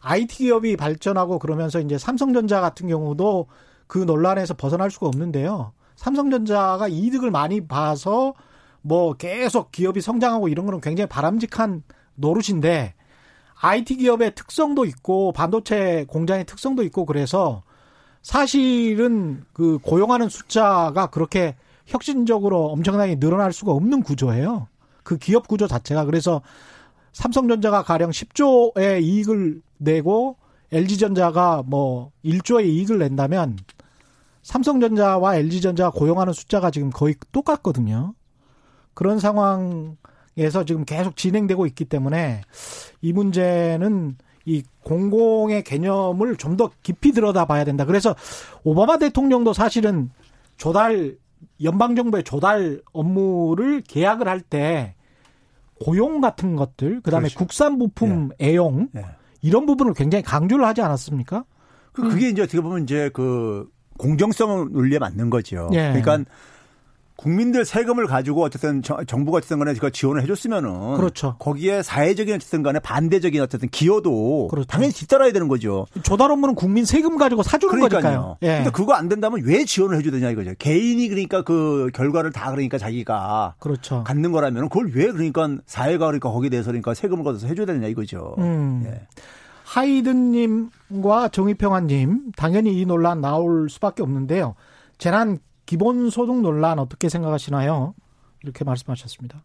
[0.00, 3.48] IT 기업이 발전하고 그러면서 이제 삼성전자 같은 경우도
[3.88, 5.72] 그 논란에서 벗어날 수가 없는데요.
[5.96, 8.34] 삼성전자가 이득을 많이 봐서
[8.80, 11.82] 뭐 계속 기업이 성장하고 이런 거는 굉장히 바람직한
[12.14, 12.94] 노릇인데
[13.60, 17.64] IT 기업의 특성도 있고 반도체 공장의 특성도 있고 그래서
[18.22, 24.68] 사실은 그 고용하는 숫자가 그렇게 혁신적으로 엄청나게 늘어날 수가 없는 구조예요.
[25.02, 26.42] 그 기업 구조 자체가 그래서
[27.12, 30.36] 삼성전자가 가령 10조의 이익을 내고
[30.70, 33.58] LG전자가 뭐 1조의 이익을 낸다면
[34.42, 38.14] 삼성전자와 LG전자가 고용하는 숫자가 지금 거의 똑같거든요.
[38.94, 39.96] 그런 상황이
[40.38, 42.40] 에서 지금 계속 진행되고 있기 때문에
[43.02, 44.16] 이 문제는
[44.46, 47.84] 이 공공의 개념을 좀 더 깊이 들여다 봐야 된다.
[47.84, 48.14] 그래서
[48.64, 50.10] 오바마 대통령도 사실은
[50.56, 51.16] 조달
[51.62, 54.94] 연방 정부의 조달 업무를 계약을 할 때
[55.80, 57.38] 고용 같은 것들, 그다음에 그렇죠.
[57.38, 58.50] 국산 부품 예.
[58.50, 59.04] 애용 예.
[59.40, 61.44] 이런 부분을 굉장히 강조를 하지 않았습니까?
[61.92, 65.68] 그 그게 이제 어떻게 보면 이제 그 공정성 논리에 맞는 거죠.
[65.72, 65.92] 예.
[65.92, 66.30] 그러니까
[67.22, 71.36] 국민들 세금을 가지고 어쨌든 정부가 어쨌든 간에 그 지원을 해줬으면은 그렇죠.
[71.38, 74.66] 거기에 사회적인 어쨌든 간에 반대적인 어쨌든 기여도 그렇죠.
[74.66, 75.86] 당연히 뒤따라야 되는 거죠.
[76.02, 78.02] 조달 업무는 국민 세금 가지고 사주는 그러니까요.
[78.02, 78.36] 거니까요.
[78.42, 78.56] 예.
[78.56, 80.54] 근데 그거 안 된다면 왜 지원을 해줘야 되냐 이거죠.
[80.58, 84.02] 개인이 그러니까 그 결과를 다 그러니까 자기가 그렇죠.
[84.02, 88.34] 갖는 거라면 그걸 왜 그러니까 사회가 그러니까 거기에 대해서 그러니까 세금을 걷어서 해줘야 되느냐 이거죠.
[88.38, 88.82] 음.
[88.86, 89.06] 예.
[89.64, 94.56] 하이든님과 정의평화님 당연히 이 논란 나올 수밖에 없는데요.
[94.98, 95.38] 재난
[95.72, 97.94] 기본소득 논란 어떻게 생각하시나요?
[98.42, 99.42] 이렇게 말씀하셨습니다.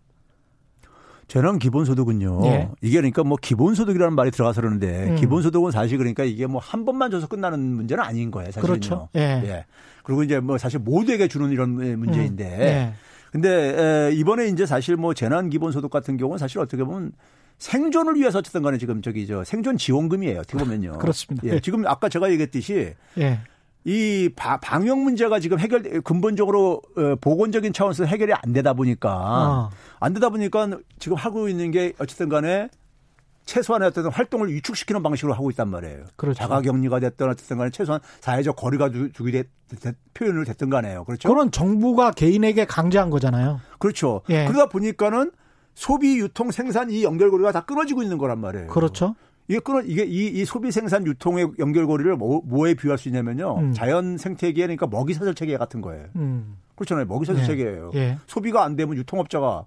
[1.30, 2.42] 저는 기본소득은요.
[2.48, 2.70] 예.
[2.82, 5.16] 이게 그러니까 뭐 기본소득이라는 말이 들어가서 그러는데 음.
[5.16, 8.52] 기본소득은 사실 그러니까 이게 뭐 한 번만 줘서 끝나는 문제는 아닌 거예요.
[8.52, 8.68] 사실은요.
[8.80, 9.10] 그렇죠.
[9.16, 9.22] 예.
[9.46, 9.66] 예.
[10.04, 12.44] 그리고 이제 뭐 사실 모두에게 주는 이런 문제인데.
[12.46, 12.62] 음.
[12.62, 12.94] 예.
[13.32, 17.14] 근데 이번에 이제 사실 뭐 재난 기본소득 같은 경우는 사실 어떻게 보면
[17.58, 20.40] 생존을 위해서 어쨌든 간에 지금 저기 저 생존 지원금이에요.
[20.40, 20.98] 어떻게 보면요.
[21.00, 21.48] 그렇습니다.
[21.48, 21.60] 예.
[21.62, 23.40] 지금 아까 제가 얘기했듯이 예.
[23.84, 29.70] 이 방역 문제가 지금 해결 근본적으로 어, 보건적인 차원에서 해결이 안 되다 보니까 어.
[30.00, 32.70] 안 되다 보니까 지금 하고 있는 게 어쨌든 간에
[33.48, 36.04] 최소한의 어떤 활동을 위축시키는 방식으로 하고 있단 말이에요.
[36.18, 36.38] 그렇죠.
[36.38, 39.48] 자가격리가 됐든 어쨌든 간에 최소한 사회적 거리가 두기 됐,
[39.80, 41.06] 됐, 표현을 됐든 간에요.
[41.06, 41.30] 그렇죠.
[41.30, 43.62] 그런 정부가 개인에게 강제한 거잖아요.
[43.80, 44.22] 그렇죠.
[44.30, 44.46] 예.
[44.46, 45.32] 그러다 보니까는
[45.76, 48.68] 소비, 유통, 생산 이 연결고리가 다 끊어지고 있는 거란 말이에요.
[48.68, 49.16] 그렇죠.
[49.48, 53.58] 이게 끊어 이게 이, 이 소비 생산 유통의 연결고리를 뭐, 뭐에 비유할 수 있냐면요.
[53.60, 53.74] 음.
[53.74, 56.06] 자연 생태계 그러니까 먹이 사슬 체계 같은 거예요.
[56.18, 56.58] 음.
[56.76, 57.06] 그렇잖아요.
[57.06, 57.48] 먹이 사슬 네.
[57.48, 57.92] 체계예요.
[57.96, 58.18] 예.
[58.28, 59.66] 소비가 안 되면 유통업자가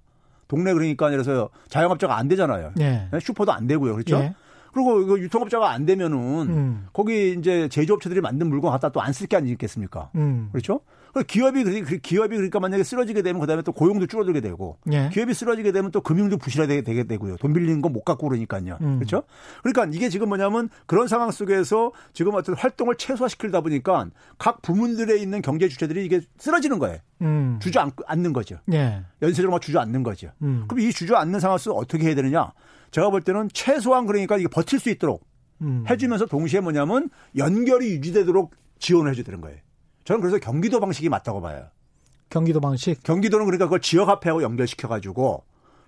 [0.48, 2.72] 동네 그러니까 그래서 자영업자가 안 되잖아요.
[2.80, 3.08] 예.
[3.10, 3.92] 네, 슈퍼도 안 되고요.
[3.94, 4.16] 그렇죠?
[4.18, 4.34] 예.
[4.72, 6.16] 그리고 이거 유통업자가 안 되면은
[6.48, 6.86] 음.
[6.92, 10.10] 거기 이제 제조업체들이 만든 물건 갖다 또 안 쓸 게 아니겠습니까?
[10.14, 10.48] 음.
[10.52, 10.80] 그렇죠?
[11.26, 11.64] 기업이
[12.02, 15.10] 기업이 그러니까 만약에 쓰러지게 되면 그다음에 또 고용도 줄어들게 되고 예.
[15.12, 17.36] 기업이 쓰러지게 되면 또 금융도 부실하게 되게 되고요.
[17.38, 18.78] 돈 빌리는 거못 갖고 그러니까요.
[18.80, 18.98] 음.
[18.98, 19.24] 그렇죠?
[19.62, 25.42] 그러니까 이게 지금 뭐냐면 그런 상황 속에서 지금 어떤 활동을 최소화시키다 보니까 각 부문들에 있는
[25.42, 26.98] 경제 주체들이 이게 쓰러지는 거예요.
[27.22, 27.58] 음.
[27.60, 28.58] 주저앉는 거죠.
[28.72, 29.02] 예.
[29.22, 30.30] 연쇄적으로 주저앉는 거죠.
[30.42, 30.64] 음.
[30.68, 32.52] 그럼 이 주저앉는 상황 속에서 어떻게 해야 되느냐?
[32.90, 35.24] 제가 볼 때는 최소한 그러니까 이게 버틸 수 있도록
[35.62, 35.84] 음.
[35.88, 39.58] 해주면서 동시에 뭐냐면 연결이 유지되도록 지원을 해줘야 되는 거예요.
[40.10, 41.66] 저는 그래서 경기도 방식이 맞다고 봐요.
[42.30, 43.00] 경기도 방식?
[43.04, 45.44] 경기도는 그러니까 그걸 지역화폐하고 연결시켜가지고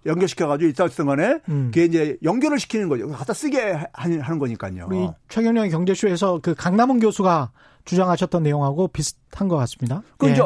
[0.07, 1.73] 연결시켜가지고 있었던 간에 음.
[1.75, 3.09] 그게 이제 연결을 시키는 거죠.
[3.09, 4.87] 갖다 쓰게 하는 거니까요.
[4.87, 7.51] 우리 최경영의 경제쇼에서 그 강남은 교수가
[7.85, 10.03] 주장하셨던 내용하고 비슷한 것 같습니다.
[10.19, 10.33] 그 예.
[10.33, 10.43] 이제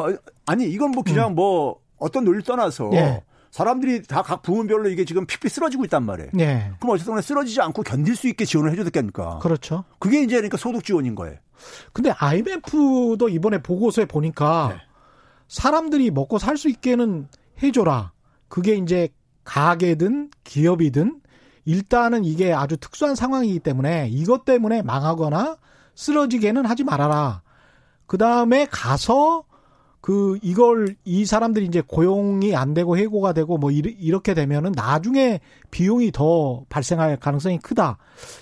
[0.47, 1.35] 아니 이건 뭐 그냥 음.
[1.35, 3.23] 뭐 어떤 논리 떠나서 예.
[3.57, 6.29] 사람들이 다 각 부문별로 이게 지금 픽픽 쓰러지고 있단 말이에요.
[6.39, 6.71] 예.
[6.79, 9.39] 그럼 어쨌든 쓰러지지 않고 견딜 수 있게 지원을 해줘야 되겠니까.
[9.39, 9.83] 그렇죠.
[9.97, 11.37] 그게 이제 그러니까 소득 지원인 거예요.
[11.91, 14.81] 근데 IMF도 이번에 보고서에 보니까 네.
[15.47, 17.27] 사람들이 먹고 살 수 있게는
[17.63, 18.11] 해줘라.
[18.47, 19.09] 그게 이제
[19.43, 21.19] 가게든 기업이든
[21.65, 25.57] 일단은 이게 아주 특수한 상황이기 때문에 이것 때문에 망하거나
[25.95, 27.41] 쓰러지게는 하지 말아라.
[28.05, 29.45] 그 다음에 가서
[30.07, 36.13] 그 이걸 이 사람들이 이제 고용이 안 되고 해고가 되고 뭐 이렇게 되면은 나중에 비용이
[36.13, 37.97] 더 발생할 가능성이 크다.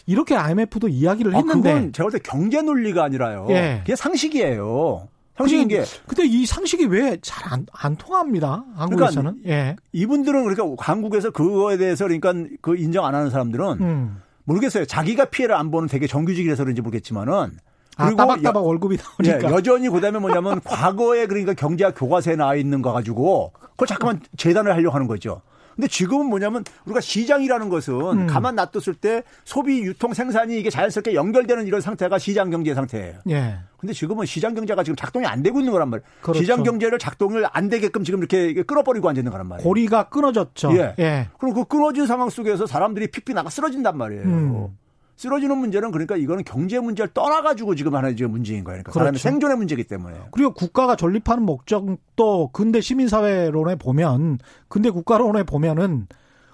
[0.06, 3.48] 이렇게 IMF도 이야기를 아, 했는데 그건 제가 볼 때 경제 논리가 아니라요.
[3.50, 3.78] 예.
[3.80, 5.08] 그게 상식이에요.
[5.40, 5.84] 상식인 게.
[6.06, 8.64] 근데 이 상식이 왜 잘 안 안 통합니다.
[8.76, 9.42] 한국에서는.
[9.42, 9.76] 그러니까 예.
[9.92, 14.22] 이분들은 그러니까 한국에서 그거에 대해서 그러니까 그 인정 안 하는 사람들은 음.
[14.44, 14.86] 모르겠어요.
[14.86, 17.50] 자기가 피해를 안 보는 되게 정규직이라서 그런지 모르겠지만은 아,
[17.98, 19.50] 그리고 따박따박 여, 월급이 나오니까.
[19.50, 24.74] 예, 여전히 그다음에 뭐냐면 과거에 그러니까 경제학 교과서에 나와 있는 거 가지고 그걸 잠깐만 재단을
[24.74, 25.42] 하려고 하는 거죠.
[25.76, 28.28] 근데 지금은 뭐냐면 우리가 시장이라는 것은 음.
[28.28, 33.16] 가만 놔뒀을 때 소비, 유통, 생산이 이게 자연스럽게 연결되는 이런 상태가 시장 경제 상태예요.
[33.30, 33.58] 예.
[33.78, 36.08] 근데 지금은 시장 경제가 지금 작동이 안 되고 있는 거란 말이에요.
[36.22, 36.40] 그렇죠.
[36.40, 39.68] 시장 경제를 작동을 안 되게끔 지금 이렇게 끊어버리고 앉아 있는 거란 말이에요.
[39.68, 40.72] 고리가 끊어졌죠.
[40.78, 40.96] 예.
[40.98, 41.28] 예.
[41.38, 44.24] 그럼 그 끊어진 상황 속에서 사람들이 픽픽 나가 쓰러진단 말이에요.
[44.24, 44.78] 음.
[45.16, 48.84] 쓰러지는 문제는 그러니까 이거는 경제 문제를 떠나가지고 지금 하는 지금 문제인 거예요.
[48.84, 49.00] 그러니까 그렇죠.
[49.00, 50.18] 사람의 생존의 문제이기 때문에.
[50.32, 56.08] 그리고 국가가 전립하는 목적도 근대 시민사회론에 보면 근대 국가론에 보면은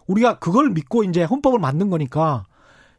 [0.08, 2.44] 우리가 그걸 믿고 이제 헌법을 만든 거니까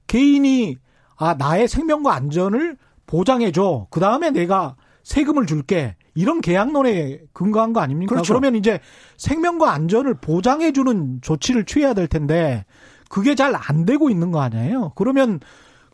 [0.06, 0.76] 개인이
[1.16, 3.86] 아 나의 생명과 안전을 보장해 줘.
[3.90, 5.96] 그 다음에 내가 세금을 줄게.
[6.14, 8.14] 이런 계약론에 근거한 거 아닙니까?
[8.14, 8.34] 그렇죠.
[8.34, 8.80] 그러면 이제
[9.16, 12.66] 생명과 안전을 보장해 주는 조치를 취해야 될 텐데
[13.12, 14.92] 그게 잘 안 되고 있는 거 아니에요?
[14.94, 15.38] 그러면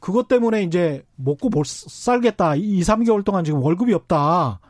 [0.01, 2.55] 그것 때문에 이제 먹고 못 살겠다.
[2.55, 4.61] 2, 3개월 동안 지금 월급이 없다.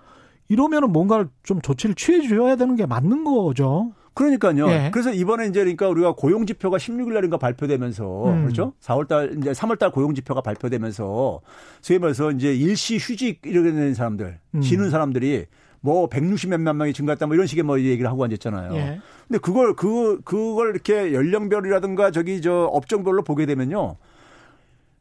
[0.49, 3.93] 이러면은 뭔가를 좀 조치를 취해 줘야 되는 게 맞는 거죠.
[4.15, 4.67] 그러니까요.
[4.71, 4.91] 예.
[4.91, 8.43] 그래서 이번에 이제 그러니까 우리가 고용 지표가 16일 날인가 발표되면서 음.
[8.45, 8.73] 그렇죠?
[8.81, 11.41] 4월 달 이제 3월 달 고용 지표가 발표되면서
[11.83, 14.63] 소위 말해서 이제 일시 휴직 이렇게 되는 사람들, 음.
[14.63, 15.45] 쉬는 사람들이
[15.81, 18.75] 뭐 160몇만 명이 증가했다 뭐 이런 식의 뭐 얘기를 하고 앉았잖아요.
[18.75, 19.01] 예.
[19.27, 23.97] 근데 그걸 그 그걸 이렇게 연령별이라든가 저기 저 업종별로 보게 되면요.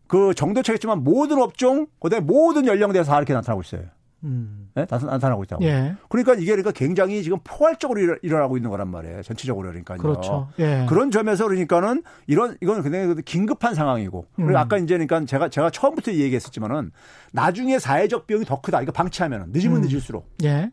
[0.08, 3.84] 그 정도 차겠지만 모든 업종 그다음에 모든 연령대에서 다 이렇게 나타나고 있어요.
[4.24, 4.70] 음.
[4.74, 4.86] 네?
[4.90, 5.64] 나타나고 있다고.
[5.64, 5.96] 예.
[6.10, 9.22] 그러니까 이게 그러니까 굉장히 지금 포괄적으로 일어나고 있는 거란 말이에요.
[9.22, 9.98] 전체적으로 그러니까요.
[10.00, 10.50] 그렇죠.
[10.60, 10.86] 예.
[10.90, 14.26] 그런 점에서 그러니까는 이런 이건 굉장히 긴급한 상황이고.
[14.36, 14.56] 그리고 음.
[14.56, 16.92] 아까 이제 그러니까 제가 제가 처음부터 얘기했었지만은
[17.32, 18.82] 나중에 사회적 비용이 더 크다.
[18.82, 19.82] 이거 방치하면 늦으면 음.
[19.82, 20.30] 늦을수록.
[20.44, 20.72] 예.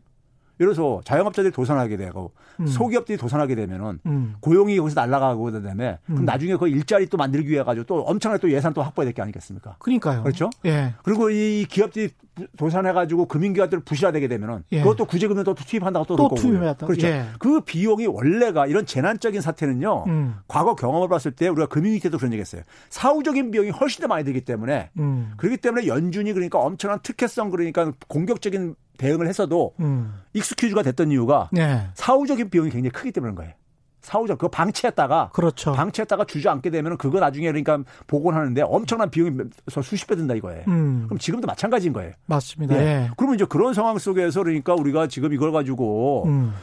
[0.59, 2.67] 예를 들어서 자영업자들이 도산하게 되고 음.
[2.67, 4.35] 소기업들이 도산하게 되면은 음.
[4.39, 6.13] 고용이 거기서 날아가고 그다음에 음.
[6.15, 9.15] 그럼 나중에 그 일자리 또 만들기 위해 가지고 또 엄청나게 또 예산 또 확보해야 될
[9.15, 9.75] 게 아니겠습니까?
[9.79, 10.23] 그러니까요.
[10.23, 10.49] 그렇죠?
[10.65, 10.93] 예.
[11.03, 12.09] 그리고 이 기업들이
[12.57, 14.79] 도산해 가지고 금융기관들을 부실화되게 되면은 예.
[14.81, 16.85] 그것도 구제금을 또 투입한다고 또, 또 투입했다.
[16.85, 17.07] 그렇죠.
[17.07, 17.25] 예.
[17.39, 20.03] 그 비용이 원래가 이런 재난적인 사태는요.
[20.07, 20.35] 음.
[20.47, 22.61] 과거 경험을 봤을 때 우리가 금융위 때도 그런 얘기했어요.
[22.89, 25.31] 사후적인 비용이 훨씬 더 많이 들기 때문에 음.
[25.37, 30.21] 그렇기 때문에 연준이 그러니까 엄청난 특혜성 그러니까 공격적인 대응을 했어도 음.
[30.33, 31.87] 익스큐즈가 됐던 이유가 네.
[31.93, 33.53] 사후적인 비용이 굉장히 크기 때문인 거예요.
[34.01, 35.73] 사후적 그거 방치했다가 그렇죠.
[35.73, 39.35] 방치했다가 주저앉게 되면 그거 나중에 그러니까 복원하는데 엄청난 비용이
[39.81, 40.63] 수십 배 든다 이거예요.
[40.67, 41.05] 음.
[41.07, 42.11] 그럼 지금도 마찬가지인 거예요.
[42.27, 42.75] 맞습니다.
[42.75, 42.81] 예.
[42.81, 43.09] 예.
[43.17, 46.53] 그러면 이제 그런 상황 속에서 그러니까 우리가 지금 이걸 가지고 음.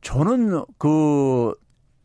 [0.00, 1.52] 저는 그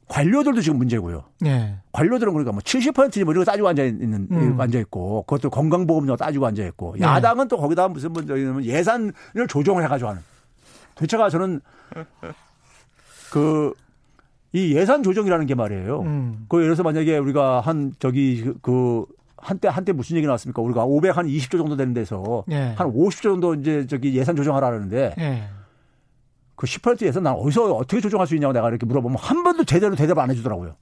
[0.07, 1.23] 관료들도 지금 문제고요.
[1.41, 1.75] 네.
[1.91, 4.59] 관료들은 그러니까 뭐 70%뭐 이런 거 따지고 앉아 있는 음.
[4.59, 7.05] 앉아 있고 그것도 건강보험료 따지고 앉아 있고 네.
[7.05, 8.23] 야당은 또 거기다 무슨 뭐
[8.63, 9.13] 예산을
[9.47, 10.21] 조정을 해가지고 하는.
[10.95, 11.61] 도대체가 저는
[13.31, 13.73] 그
[14.53, 16.01] 이 예산 조정이라는 게 말이에요.
[16.01, 16.45] 음.
[16.47, 20.61] 그 예를 들어서 만약에 우리가 한 저기 그 한때 한때 무슨 얘기 나왔습니까?
[20.61, 22.73] 우리가 500 한 20조 정도 되는 데서 네.
[22.77, 25.43] 한 50조 정도 이제 저기 예산 조정하라는데 네.
[26.55, 29.95] 그1 8 예산 난 어디서 어떻게 조정할 수 있냐고 내가 이렇게 물어보면 한 번도 제대로
[29.95, 30.75] 대답 안 해주더라고요.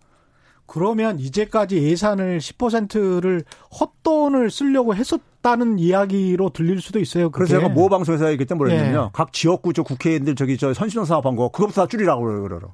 [0.65, 3.43] 그러면 이제까지 예산을 10%를
[3.77, 7.29] 헛돈을 쓰려고 했었다는 이야기로 들릴 수도 있어요.
[7.29, 7.45] 그게.
[7.45, 9.01] 그래서 제가 모 방송에서 얘기했던 뭐랬냐면요.
[9.03, 9.09] 네.
[9.11, 12.73] 각 지역구 저 국회의원들 저기 저 선신호 사업한 거 그것부터 다 줄이라고 그러더라고.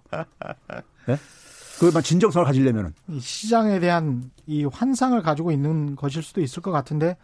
[1.07, 1.17] 네?
[1.79, 7.17] 그만 진정성을 가지려면은 시장에 대한 이 환상을 가지고 있는 것일 수도 있을 것 같은데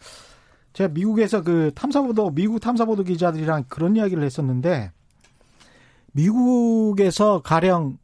[0.74, 4.92] 제가 미국에서 그 탐사보도 미국 탐사보도 기자들이랑 그런 이야기를 했었는데
[6.14, 7.98] 미국에서 가령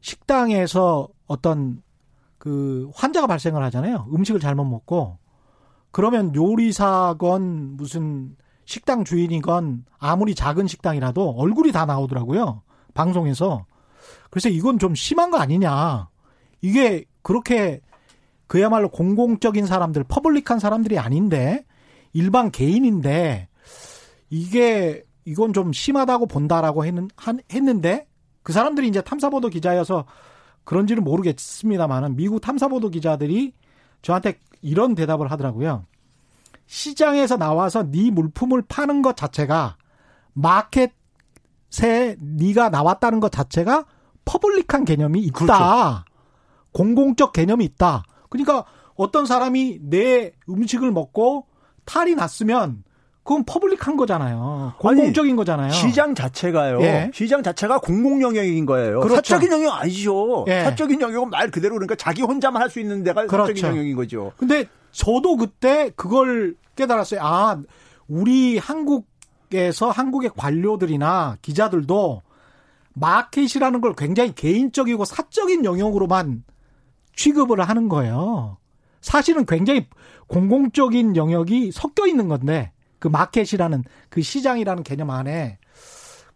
[0.00, 1.82] 식당에서 어떤
[2.38, 4.06] 그 환자가 발생을 하잖아요.
[4.12, 5.18] 음식을 잘못 먹고
[5.92, 12.62] 그러면 요리사건 무슨 식당 주인이건 아무리 작은 식당이라도 얼굴이 다 나오더라고요.
[12.94, 13.66] 방송에서.
[14.30, 16.08] 그래서 이건 좀 심한 거 아니냐.
[16.60, 17.80] 이게 그렇게
[18.46, 21.64] 그야말로 공공적인 사람들, 퍼블릭한 사람들이 아닌데
[22.12, 23.48] 일반 개인인데
[24.30, 27.08] 이게 이건 좀 심하다고 본다라고 했는,
[27.52, 28.06] 했는데
[28.42, 30.04] 그 사람들이 이제 탐사보도 기자여서
[30.64, 33.52] 그런지는 모르겠습니다만은 미국 탐사보도 기자들이
[34.02, 35.86] 저한테 이런 대답을 하더라고요.
[36.66, 39.76] 시장에서 나와서 네 물품을 파는 것 자체가
[40.32, 43.84] 마켓에 네가 나왔다는 것 자체가
[44.24, 45.34] public한 개념이 있다.
[45.34, 46.04] 그렇죠.
[46.72, 48.04] 공공적 개념이 있다.
[48.28, 51.46] 그러니까 어떤 사람이 내 음식을 먹고
[51.84, 52.84] 탈이 났으면
[53.24, 54.74] 그건 public한 거잖아요.
[54.78, 55.70] 공공적인 아니, 거잖아요.
[55.70, 56.80] 시장 자체가요.
[56.82, 57.10] 예.
[57.14, 59.00] 시장 자체가 공공 영역인 거예요.
[59.00, 59.16] 그렇죠.
[59.16, 60.44] 사적인 영역 아니죠.
[60.48, 60.64] 예.
[60.64, 63.48] 사적인 영역은 말 그대로 그러니까 자기 혼자만 할 수 있는 데가 그렇죠.
[63.54, 64.32] 사적인 영역인 거죠.
[64.36, 67.20] 근데 저도 그때 그걸 깨달았어요.
[67.22, 67.60] 아,
[68.08, 72.22] 우리 한국에서 한국의 관료들이나 기자들도
[72.94, 76.42] 마켓이라는 걸 굉장히 개인적이고 사적인 영역으로만
[77.14, 78.56] 취급을 하는 거예요.
[79.00, 79.86] 사실은 굉장히
[80.26, 82.71] 공공적인 영역이 섞여 있는 건데
[83.02, 85.58] 그 마켓이라는 그 시장이라는 개념 안에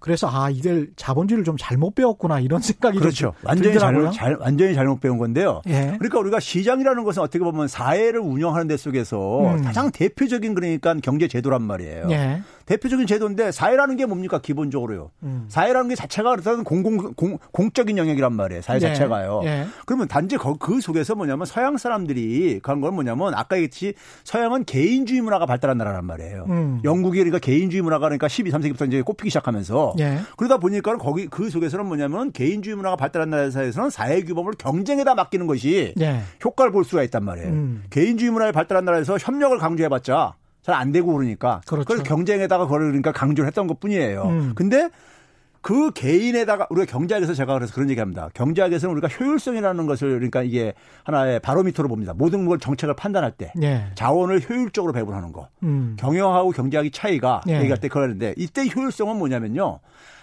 [0.01, 3.35] 그래서 아 이들 자본주의를 좀 잘못 배웠구나 이런 생각이 그렇죠.
[3.45, 5.63] 완전히 잘못 잘, 완전히 잘못 배운 건데요.
[5.69, 5.95] 예.
[5.97, 9.63] 그러니까 우리가 시장이라는 것은 어떻게 보면 사회를 운영하는 데 속에서 음.
[9.63, 12.09] 가장 대표적인 그러니까 경제 제도란 말이에요.
[12.11, 12.43] 예.
[12.67, 15.11] 대표적인 제도인데 사회라는 게 뭡니까 기본적으로요.
[15.23, 15.47] 음.
[15.49, 18.61] 사회라는 게 자체가 그렇다는 공공 공, 공적인 영역이란 말이에요.
[18.61, 18.81] 사회 예.
[18.81, 19.43] 자체가요.
[19.45, 19.67] 예.
[19.87, 25.47] 그러면 단지 그 속에서 뭐냐면 서양 사람들이 그런 건 뭐냐면 아까 얘기했듯이 서양은 개인주의 문화가
[25.47, 26.47] 발달한 나라란 말이에요.
[26.49, 26.81] 음.
[26.85, 30.19] 영국이 그러니까 개인주의 문화가 그러니까 12, 3세기부터 이제 꼽히기 시작하면서 예.
[30.37, 35.95] 그러다 보니까 거기 그 속에서는 뭐냐면 개인주의 문화가 발달한 나라에서는 사회 규범을 경쟁에다 맡기는 것이
[36.01, 36.23] 예.
[36.45, 37.49] 효과를 볼 수가 있단 말이에요.
[37.49, 37.85] 음.
[37.91, 40.35] 개인주의 문화에 발달한 나라에서 협력을 강조해봤자
[40.67, 41.61] 잘 안 되고 그러니까.
[41.67, 41.85] 그렇죠.
[41.87, 44.23] 그래서 경쟁에다가 그걸 그러니까 강조를 했던 것 뿐이에요.
[44.25, 44.53] 음.
[44.57, 44.91] 근데
[45.61, 48.29] 그 개인에다가 우리가 경제학에서 제가 그래서 그런 얘기합니다.
[48.35, 52.15] 경제학에서는 우리가 효율성이라는 것을 그러니까 이게 하나의 바로미터로 봅니다.
[52.15, 53.87] 모든 걸 정책을 판단할 때 네.
[53.95, 55.49] 자원을 효율적으로 배분하는 거.
[55.63, 55.97] 음.
[55.99, 57.59] 경영하고 경제학의 차이가 네.
[57.61, 59.81] 얘기할 때 그러는데 이때 효율성은 뭐냐면요.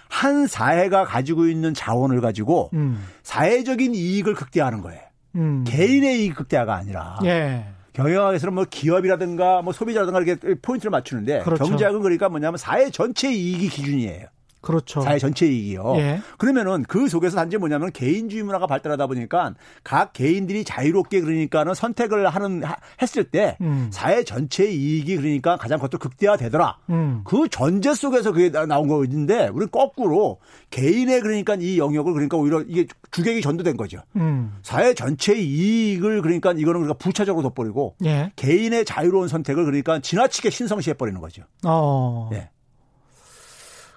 [0.10, 3.04] 한 사회가 가지고 있는 자원을 가지고 음.
[3.24, 5.02] 사회적인 이익을 극대화하는 거예요.
[5.36, 5.64] 음.
[5.66, 7.18] 개인의 이익 극대화가 아니라.
[7.26, 7.66] 예.
[7.94, 11.64] 경영학에서는 뭐 기업이라든가 뭐 소비자라든가 이렇게 포인트를 맞추는데 그렇죠.
[11.64, 14.28] 경제학은 그러니까 뭐냐면 사회 전체 이익이 기준이에요.
[14.64, 15.02] 그렇죠.
[15.02, 15.96] 사회 전체 이익이요.
[15.98, 16.22] 예.
[16.38, 19.54] 그러면은 그 속에서 단지 뭐냐면 개인주의 문화가 발달하다 보니까
[19.84, 22.64] 각 개인들이 자유롭게 그러니까는 선택을 하는
[23.02, 23.90] 했을 때 음.
[23.92, 26.78] 사회 전체 이익이 그러니까 가장 그것도 극대화되더라.
[26.90, 27.22] 음.
[27.26, 30.40] 그 전제 속에서 그게 나온 거인데 우리는 거꾸로
[30.70, 34.00] 개인의 그러니까 이 영역을 그러니까 오히려 이게 주객이 전도된 거죠.
[34.16, 34.56] 음.
[34.64, 38.32] 사회 전체 이익을 그러니까 이거는 우리가 부차적으로 덧버리고 예.
[38.38, 41.44] 개인의 자유로운 선택을 그러니까 지나치게 신성시해 버리는 거죠.
[41.66, 42.30] 어.
[42.32, 42.50] 예.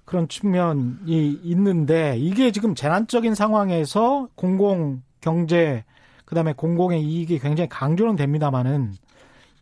[0.07, 5.85] 그런 측면이 있는데 이게 지금 재난적인 상황에서 공공 경제
[6.25, 8.95] 그다음에 공공의 이익이 굉장히 강조는 됩니다마는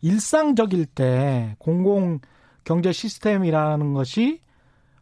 [0.01, 2.19] 일상적일 때 공공
[2.63, 4.39] 경제 시스템이라는 것이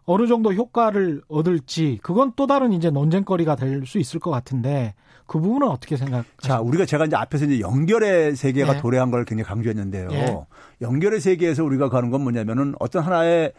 [0.06, 5.40] 어느 정도 효과를 얻을지 그건 또 다른 이제 논쟁거리가 될 수 있을 것 같은데 그
[5.40, 6.34] 부분은 어떻게 생각하세요?
[6.40, 8.82] 자, 우리가 제가 이제 앞에서 이제 연결의 세계가 네.
[8.82, 10.08] 도래한 걸 굉장히 강조했는데요.
[10.10, 10.38] 네.
[10.82, 13.54] 연결의 세계에서 우리가 가는 건 뭐냐면은 어떤 하나의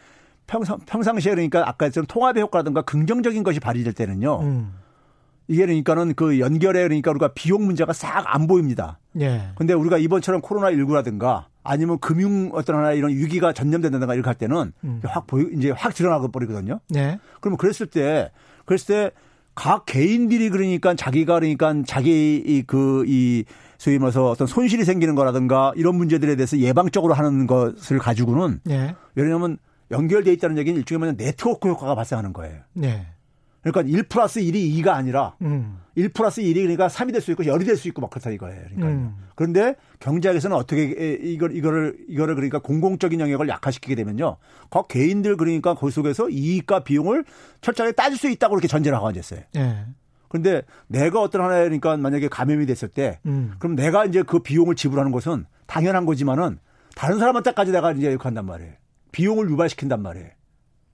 [0.46, 4.40] 평상, 평상시에 그러니까 아까 했던 통합의 효과라든가 긍정적인 것이 발휘될 때는요.
[4.42, 4.74] 음.
[5.46, 8.98] 이게 그러니까는 그 연결에 그러니까 우리가 비용 문제가 싹 안 보입니다.
[9.20, 9.50] 예.
[9.56, 15.00] 근데 우리가 이번처럼 코로나19라든가 아니면 금융 어떤 하나 이런 위기가 전염된다든가 이렇게 할 때는 음.
[15.04, 16.80] 확 보이, 이제 확 드러나고 버리거든요.
[16.88, 17.18] 네.
[17.40, 18.30] 그러면 그랬을 때,
[18.64, 19.10] 그랬을 때
[19.56, 23.44] 각 개인들이 그러니까 자기가 그러니까 자기 이 그 이
[23.78, 28.94] 소위 말해서 어떤 손실이 생기는 거라든가 이런 문제들에 대해서 예방적으로 하는 것을 가지고는 예.
[29.14, 29.58] 왜냐하면
[29.90, 32.60] 연결돼 있다는 얘기는 일종의 뭐냐 네트워크 효과가 발생하는 거예요.
[32.72, 33.06] 네.
[33.62, 35.78] 그러니까 1 플러스 1이 2가 아니라 음.
[35.94, 38.60] 1 플러스 1이 그러니까 3이 될 수 있고 10이 될 수 있고 막 그렇다 이거예요.
[38.64, 39.16] 그러니까 음.
[39.34, 40.82] 그런데 경제학에서는 어떻게
[41.22, 44.36] 이걸 이거를 이거를 그러니까 공공적인 영역을 약화시키게 되면요.
[44.70, 47.24] 그 개인들 그러니까 그 속에서 이익과 비용을
[47.62, 49.40] 철저하게 따질 수 있다고 그렇게 전제를 하고 앉았어요.
[49.54, 49.86] 네.
[50.28, 53.54] 그런데 내가 어떤 하나에 그러니까 만약에 감염이 됐을 때 음.
[53.58, 56.58] 그럼 내가 이제 그 비용을 지불하는 것은 당연한 거지만은
[56.96, 58.72] 다른 사람한테까지 내가 이제 이렇게 한단 말이에요.
[59.14, 60.28] 비용을 유발시킨단 말이에요.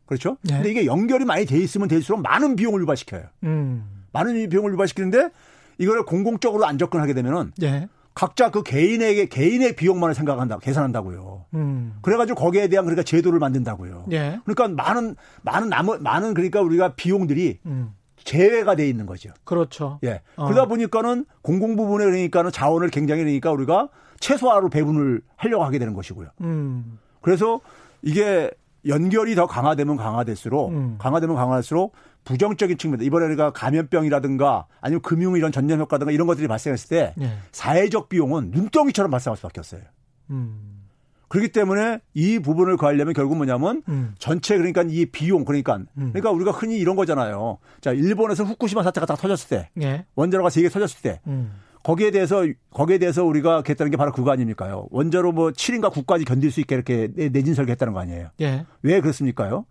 [0.04, 0.36] 그렇죠?
[0.42, 0.56] 네.
[0.56, 3.24] 근데 이게 연결이 많이 돼 있으면 될수록 많은 비용을 유발시켜요.
[3.44, 4.04] 음.
[4.12, 5.30] 많은 비용을 유발시키는데
[5.78, 7.88] 이거를 공공적으로 안 접근하게 되면은 네.
[8.12, 11.46] 각자 그 개인에게 개인의 비용만을 생각한다 계산한다고요.
[11.54, 11.94] 음.
[12.02, 14.04] 그래가지고 거기에 대한 그러니까 제도를 만든다고요.
[14.08, 14.38] 네.
[14.44, 17.94] 그러니까 많은 많은 나무 많은 그러니까 우리가 비용들이 음.
[18.22, 19.30] 제외가 돼 있는 거죠.
[19.44, 19.98] 그렇죠.
[20.04, 20.20] 예.
[20.36, 20.46] 어.
[20.46, 26.28] 그러다 보니까는 공공 부분에 그러니까는 자원을 굉장히 그러니까 우리가 최소화로 배분을 하려고 하게 되는 것이고요.
[26.42, 26.98] 음.
[27.22, 27.60] 그래서
[28.02, 28.50] 이게
[28.86, 30.96] 연결이 더 강화되면 강화될수록 음.
[30.98, 31.94] 강화되면 강화할수록
[32.24, 37.36] 부정적인 측면 이번에 우리가 감염병이라든가 아니면 금융 이런 전염 효과든가 이런 것들이 발생했을 때 네.
[37.52, 39.82] 사회적 비용은 눈덩이처럼 발생할 수밖에 없어요.
[40.30, 40.80] 음.
[41.28, 44.14] 그렇기 때문에 이 부분을 구하려면 결국 뭐냐면 음.
[44.18, 46.10] 전체 그러니까 이 비용 그러니까 음.
[46.12, 47.58] 그러니까 우리가 흔히 이런 거잖아요.
[47.80, 50.04] 자 일본에서 후쿠시마 사태가 딱 터졌을 때 네.
[50.16, 51.52] 원자로가 세개 터졌을 때 음.
[51.82, 54.86] 거기에 대해서 거기에 대해서 우리가 했다는 게 바로 그거 아닙니까요?
[54.90, 58.28] 원자로 뭐 7인가 9까지 견딜 수 있게 이렇게 내진 설계했다는 거 아니에요?
[58.40, 58.66] 예.
[58.82, 59.64] 왜 그렇습니까요?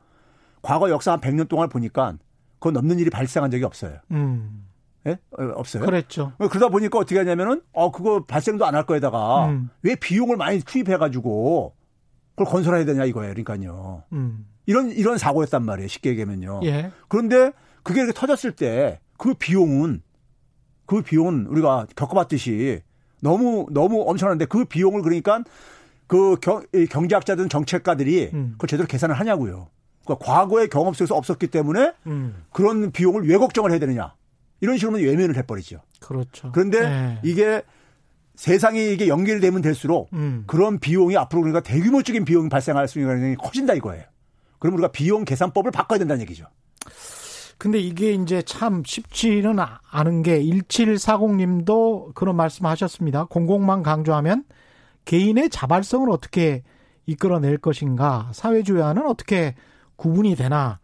[0.61, 2.15] 과거 역사 한 100년 동안 보니까
[2.59, 3.97] 그거 넘는 일이 발생한 적이 없어요.
[4.11, 4.65] 음.
[5.07, 5.11] 예?
[5.37, 5.85] 어, 없어요.
[5.85, 6.33] 그랬죠.
[6.37, 9.69] 그러다 보니까 어떻게 하냐면은 어 그거 발생도 안 할 거에다가 음.
[9.83, 11.73] 왜 비용을 많이 투입해 가지고
[12.35, 13.33] 그걸 건설해야 되냐 이거예요.
[13.33, 14.03] 그러니까요.
[14.13, 14.45] 음.
[14.65, 15.87] 이런 이런 사고였단 말이에요.
[15.87, 16.61] 쉽게 얘기하면요.
[16.63, 16.91] 예.
[17.07, 17.51] 그런데
[17.83, 20.01] 그게 이렇게 터졌을 때 그 비용은
[20.89, 22.81] 그 비용은 우리가 겪어봤듯이
[23.21, 25.43] 너무 너무 엄청난데 그 비용을 그러니까
[26.07, 28.49] 그 경, 경제학자든 정책가들이 음.
[28.53, 29.67] 그걸 제대로 계산을 하냐고요.
[30.03, 32.43] 그러니까 과거의 경험 속에서 없었기 때문에 음.
[32.51, 34.15] 그런 비용을 왜 걱정을 해야 되느냐.
[34.61, 35.79] 이런 식으로 외면을 해버리죠.
[35.99, 36.51] 그렇죠.
[36.53, 37.19] 그런데 네.
[37.23, 37.61] 이게
[38.33, 40.43] 세상이 이게 연결되면 될수록 음.
[40.47, 44.05] 그런 비용이 앞으로 그러니까 대규모적인 비용이 발생할 수 있는 가능성이 커진다 이거예요.
[44.57, 46.47] 그럼 우리가 비용 계산법을 바꿔야 된다는 얘기죠.
[47.59, 53.25] 근데 이게 이제 참 쉽지는 아, 않은 게 1740님도 그런 말씀 하셨습니다.
[53.25, 54.45] 공공만 강조하면
[55.03, 56.63] 개인의 자발성을 어떻게
[57.05, 59.55] 이끌어낼 것인가, 사회주의와는 어떻게
[59.97, 60.79] 구분이 되나.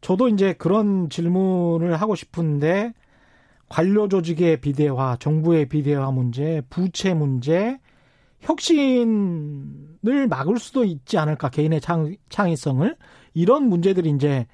[0.00, 2.94] 저도 이제 그런 질문을 하고 싶은데
[3.68, 7.78] 관료 조직의 비대화, 정부의 비대화 문제, 부채 문제,
[8.40, 12.96] 혁신을 막을 수도 있지 않을까 개인의 창, 창의성을
[13.34, 14.46] 이런 문제들이 이제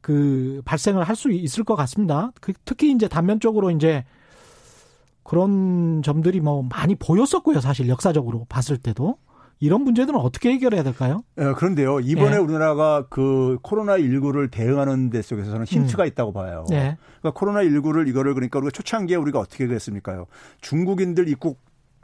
[0.00, 2.30] 그 발생을 할 수 있을 것 같습니다.
[2.40, 4.04] 그 특히 이제 단면적으로 이제
[5.22, 7.60] 그런 점들이 뭐 많이 보였었고요.
[7.60, 9.18] 사실 역사적으로 봤을 때도
[9.60, 11.22] 이런 문제들은 어떻게 해결해야 될까요?
[11.34, 12.00] 네, 그런데요.
[12.00, 12.36] 이번에 네.
[12.36, 16.06] 우리나라가 그 코로나19를 대응하는 데 속에서는 힌트가 음.
[16.06, 16.64] 있다고 봐요.
[16.70, 16.96] 네.
[17.20, 20.26] 그러니까 코로나19를 이거를 그러니까 우리가 초창기에 우리가 어떻게 그랬습니까요?
[20.60, 21.58] 중국인들 입국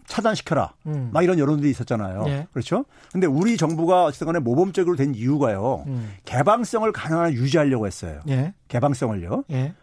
[0.06, 0.74] 차단시켜라.
[0.86, 1.10] 음.
[1.12, 2.24] 막 이런 여론들이 있었잖아요.
[2.28, 2.46] 예.
[2.52, 2.84] 그렇죠?
[3.12, 5.84] 근데 우리 정부가 어쨌든 간에 모범적으로 된 이유가요.
[5.86, 6.12] 음.
[6.24, 8.20] 개방성을 가능한 유지하려고 했어요.
[8.28, 8.54] 예.
[8.68, 9.44] 개방성을요.
[9.50, 9.74] 예.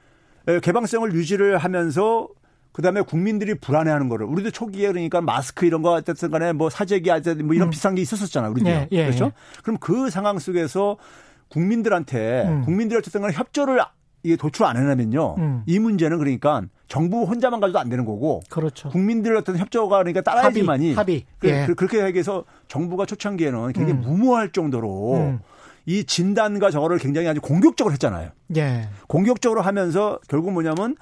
[0.47, 0.59] 예.
[0.59, 2.27] 개방성을 유지를 하면서
[2.71, 7.09] 그다음에 국민들이 불안해하는 거를 우리도 초기에 그러니까 마스크 이런 거 어쨌든 간에 뭐 사재기
[7.43, 7.69] 뭐 이런 음.
[7.69, 8.51] 비싼 게 있었었잖아요.
[8.51, 8.69] 우리도.
[8.69, 9.31] 예, 예, 그렇죠?
[9.63, 10.97] 그럼 그 상황 속에서
[11.49, 12.61] 국민들한테 음.
[12.63, 13.81] 국민들이 어쨌든 간에 협조를
[14.23, 15.35] 이게 도출 안 해내면요.
[15.37, 15.63] 음.
[15.65, 18.41] 이 문제는 그러니까 정부 혼자만 가지도 안 되는 거고.
[18.49, 18.89] 그렇죠.
[18.89, 20.93] 국민들의 어떤 협조가 그러니까 따라야지만이.
[20.93, 21.25] 합의.
[21.39, 21.65] 그, 예.
[21.65, 24.01] 그, 그렇게 하기 위해서 정부가 초창기에는 굉장히 음.
[24.01, 25.39] 무모할 정도로 음.
[25.85, 28.29] 이 진단과 저거를 굉장히 아주 공격적으로 했잖아요.
[28.57, 28.89] 예.
[29.07, 30.95] 공격적으로 하면서 결국 뭐냐면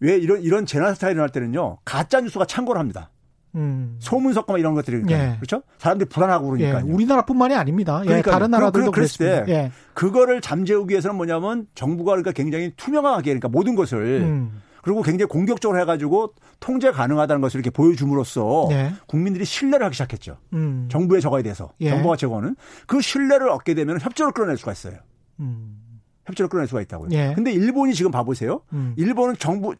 [0.00, 1.78] 왜 이런 이런 재난 사태가 일어날 때는요.
[1.84, 3.10] 가짜 뉴스가 창궐 합니다.
[3.54, 3.96] 음.
[4.00, 5.36] 소문 섞고 이런 것들이 예.
[5.36, 5.62] 그렇죠?
[5.78, 6.80] 사람들이 불안하고 그러니까.
[6.80, 6.92] 예.
[6.92, 8.00] 우리나라뿐만이 아닙니다.
[8.02, 8.06] 예.
[8.06, 9.72] 그러니까 다른 나라들도 그, 그랬을 때 예.
[9.94, 14.62] 그거를 잠재우기 위해서는 뭐냐면 정부가 그러니까 굉장히 투명하게 그러니까 모든 것을 음.
[14.82, 18.92] 그리고 굉장히 공격적으로 해가지고 통제 가능하다는 것을 이렇게 보여줌으로써 네.
[19.06, 20.36] 국민들이 신뢰를 하기 시작했죠.
[20.52, 20.88] 음.
[20.90, 21.88] 정부의 저거에 대해서 예.
[21.88, 22.54] 정부가 제거는
[22.86, 24.98] 그 신뢰를 얻게 되면 협조를 끌어낼 수가 있어요.
[25.40, 25.78] 음.
[26.26, 27.08] 협조를 끌어낼 수가 있다고요.
[27.12, 27.32] 예.
[27.34, 28.60] 근데 일본이 지금 봐보세요.
[28.74, 28.92] 음.
[28.96, 29.74] 일본은 정부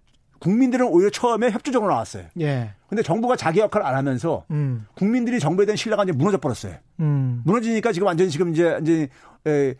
[0.44, 2.24] 국민들은 오히려 처음에 협조적으로 나왔어요.
[2.40, 2.74] 예.
[2.86, 4.86] 근데 정부가 자기 역할을 안 하면서 음.
[4.94, 6.74] 국민들이 정부에 대한 신뢰가 이제 무너져 버렸어요.
[7.00, 7.40] 음.
[7.46, 9.08] 무너지니까 지금 완전히 지금 이제 이제
[9.46, 9.74] 에,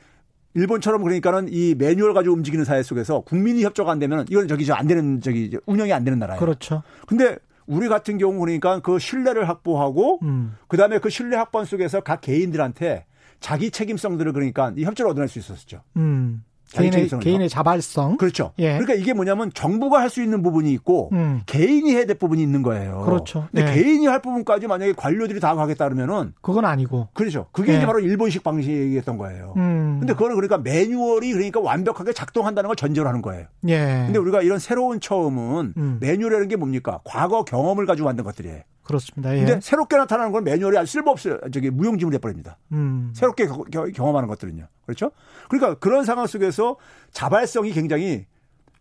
[0.55, 4.87] 일본처럼 그러니까는 이 매뉴얼 가지고 움직이는 사회 속에서 국민이 협조가 안 되면 이건 저기 안
[4.87, 6.41] 되는 저기 운영이 안 되는 나라예요.
[6.41, 6.83] 그렇죠.
[7.07, 7.37] 근데
[7.67, 10.57] 우리 같은 경우 그러니까 그 신뢰를 확보하고 음.
[10.69, 13.05] 그다음에 그 신뢰 확보 속에서 각 개인들한테
[13.39, 15.83] 자기 책임성들을 그러니까 이 협조를 얻어낼 수 있었죠.
[15.99, 16.43] 음.
[16.73, 18.17] 개인의, 개인의 자발성.
[18.17, 18.53] 그렇죠.
[18.59, 18.71] 예.
[18.73, 21.41] 그러니까 이게 뭐냐면 정부가 할 수 있는 부분이 있고 음.
[21.47, 23.03] 개인이 해야 될 부분이 있는 거예요.
[23.05, 23.49] 그렇죠.
[23.53, 23.75] 근데 예.
[23.75, 27.09] 개인이 할 부분까지 만약에 관료들이 다 하겠다 그러면은 그건 아니고.
[27.15, 27.47] 그렇죠.
[27.53, 27.77] 그게 예.
[27.79, 29.55] 이제 바로 일본식 방식이었던 거예요.
[29.57, 29.97] 음.
[29.99, 33.47] 근데 그거는 그러니까 매뉴얼이 그러니까 완벽하게 작동한다는 걸 전제로 하는 거예요.
[33.69, 34.03] 예.
[34.07, 35.99] 근데 우리가 이런 새로운 처음은 음.
[36.01, 37.01] 매뉴얼이라는 게 뭡니까?
[37.05, 38.61] 과거 경험을 가지고 만든 것들이에요.
[38.85, 39.35] 그렇습니다.
[39.35, 39.45] 예.
[39.45, 41.39] 근데 새롭게 나타나는 건 매뉴얼이 아주 쓸모없어요.
[41.53, 42.59] 저기 무용지물 해버립니다.
[42.73, 43.13] 음.
[43.15, 43.47] 새롭게
[43.95, 44.67] 경험하는 것들은요.
[44.87, 45.11] 그렇죠?
[45.49, 46.77] 그러니까 그런 상황 속에서
[47.13, 48.27] 자발성이 굉장히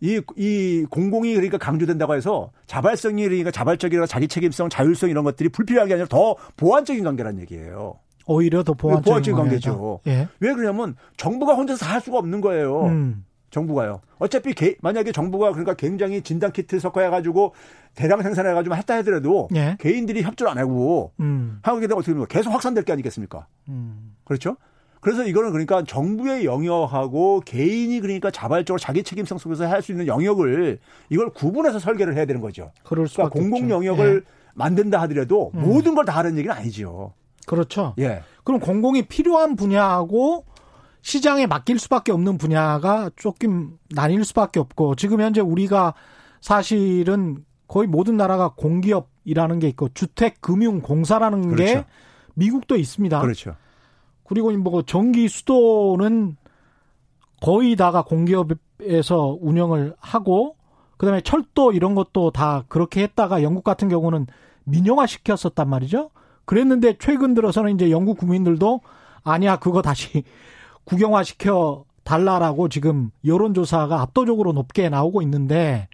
[0.01, 5.87] 이, 이 공공이 그러니까 강조된다고 해서 자발성이 그러니까 자발적이라 자기 책임성, 자율성 이런 것들이 불필요한
[5.87, 7.99] 게 아니라 더 보완적인 관계란 얘기예요.
[8.25, 10.01] 오히려 더 보완적인, 보완적인 관계죠.
[10.07, 10.27] 예.
[10.39, 12.87] 왜 그러냐면 정부가 혼자서 다 할 수가 없는 거예요.
[12.87, 13.25] 음.
[13.57, 14.01] 정부가요.
[14.17, 17.53] 어차피 개, 만약에 정부가 그러니까 굉장히 진단 키트 섞어야 가지고
[17.93, 19.77] 대량 생산해 가지고 했다 하더라도 예.
[19.79, 21.59] 개인들이 협조를 안 하고 음.
[21.61, 22.27] 하게 되면 어떻게 됩니까?
[22.27, 23.45] 계속 확산될 게 아니겠습니까?
[23.69, 24.15] 음.
[24.25, 24.57] 그렇죠?
[25.01, 30.79] 그래서 이거는 그러니까 정부의 영역하고 개인이 그러니까 자발적으로 자기 책임성 속에서 할 수 있는 영역을
[31.09, 32.71] 이걸 구분해서 설계를 해야 되는 거죠.
[32.83, 34.31] 그럴 그러니까 공공 영역을 예.
[34.55, 35.61] 만든다 하더라도 음.
[35.61, 37.13] 모든 걸 다 하는 얘기는 아니죠.
[37.45, 37.93] 그렇죠.
[37.99, 38.23] 예.
[38.45, 40.45] 그럼 공공이 필요한 분야하고
[41.03, 45.93] 시장에 맡길 수밖에 없는 분야가 조금 나뉠 수밖에 없고 지금 현재 우리가
[46.39, 51.73] 사실은 거의 모든 나라가 공기업이라는 게 있고 주택 금융 공사라는 그렇죠.
[51.73, 51.85] 게
[52.35, 53.19] 미국도 있습니다.
[53.19, 53.55] 그렇죠.
[54.23, 56.37] 그리고 뭐 전기 수도는
[57.41, 60.55] 거의 다가 공기업에서 운영을 하고
[60.95, 64.27] 그다음에 철도 이런 것도 다 그렇게 했다가 영국 같은 경우는
[64.63, 66.11] 민영화 시켰었단 말이죠.
[66.45, 68.79] 그랬는데 최근 들어서는 이제 영국 국민들도
[69.23, 70.23] 아니야 그거 다시
[70.85, 75.87] 국영화 시켜 달라라고 지금 여론조사가 압도적으로 높게 나오고 있는데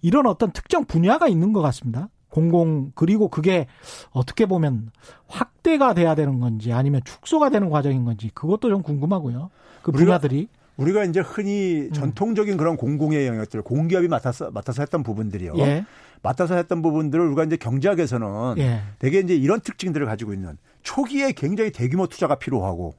[0.00, 2.08] 이런 어떤 특정 분야가 있는 것 같습니다.
[2.28, 3.66] 공공 그리고 그게
[4.10, 4.90] 어떻게 보면
[5.26, 9.50] 확대가 돼야 되는 건지 아니면 축소가 되는 과정인 건지 그것도 좀 궁금하고요.
[9.82, 10.48] 그 분야들이
[10.78, 11.92] 우리가, 이제 흔히 음.
[11.92, 15.54] 전통적인 그런 공공의 영역들 공기업이 맡아서 맡아서 했던 부분들이요.
[15.58, 15.84] 예.
[16.22, 18.80] 맡아서 했던 부분들을 우리가 이제 경제학에서는 예.
[18.98, 22.94] 대개 이제 이런 특징들을 가지고 있는 초기에 굉장히 대규모 투자가 필요하고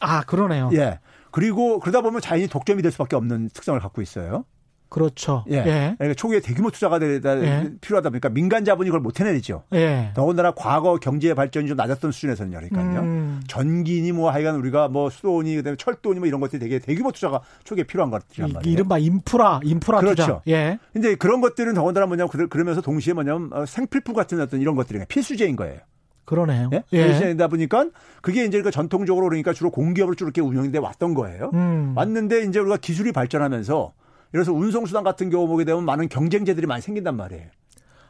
[0.00, 0.70] 아, 그러네요.
[0.74, 0.98] 예.
[1.30, 4.44] 그리고 그러다 보면 자연히 독점이 될 수밖에 없는 특성을 갖고 있어요.
[4.88, 5.44] 그렇죠.
[5.50, 5.56] 예.
[5.56, 5.94] 예.
[5.98, 7.70] 그러니까 초기에 대규모 투자가 되다 예.
[7.80, 9.64] 필요하다 보니까 민간 자본이 그걸 못 해내죠.
[9.74, 10.12] 예.
[10.14, 13.00] 더군다나 과거 경제 발전이 좀 낮았던 수준에서는 그러니까요.
[13.00, 13.42] 음.
[13.46, 17.84] 전기니 뭐 하여간 우리가 뭐 수도니 그다음에 철도니 뭐 이런 것들이 되게 대규모 투자가 초기에
[17.84, 18.72] 필요한 것들이란 말이에요.
[18.72, 20.22] 이른바 인프라, 인프라 그렇죠.
[20.22, 20.42] 투자.
[20.48, 20.78] 예.
[20.92, 25.56] 근데 그런 것들은 더군다나 뭐냐면 그러면서 동시에 뭐냐면 어, 생필품 같은 어떤 이런 것들이 필수제인
[25.56, 25.80] 거예요.
[26.28, 26.68] 그러네요.
[26.74, 26.84] 예?
[26.92, 27.36] 예.
[27.38, 27.86] 다 보니까
[28.20, 31.50] 그게 이제 그 전통적으로 그러니까 주로 공기업을 쭉 이렇게 운영돼 왔던 거예요.
[31.54, 31.94] 음.
[31.96, 33.92] 왔는데 이제 우리가 기술이 발전하면서
[34.34, 37.46] 이래서 운송수단 같은 경우 보게 되면 많은 경쟁제들이 많이 생긴단 말이에요.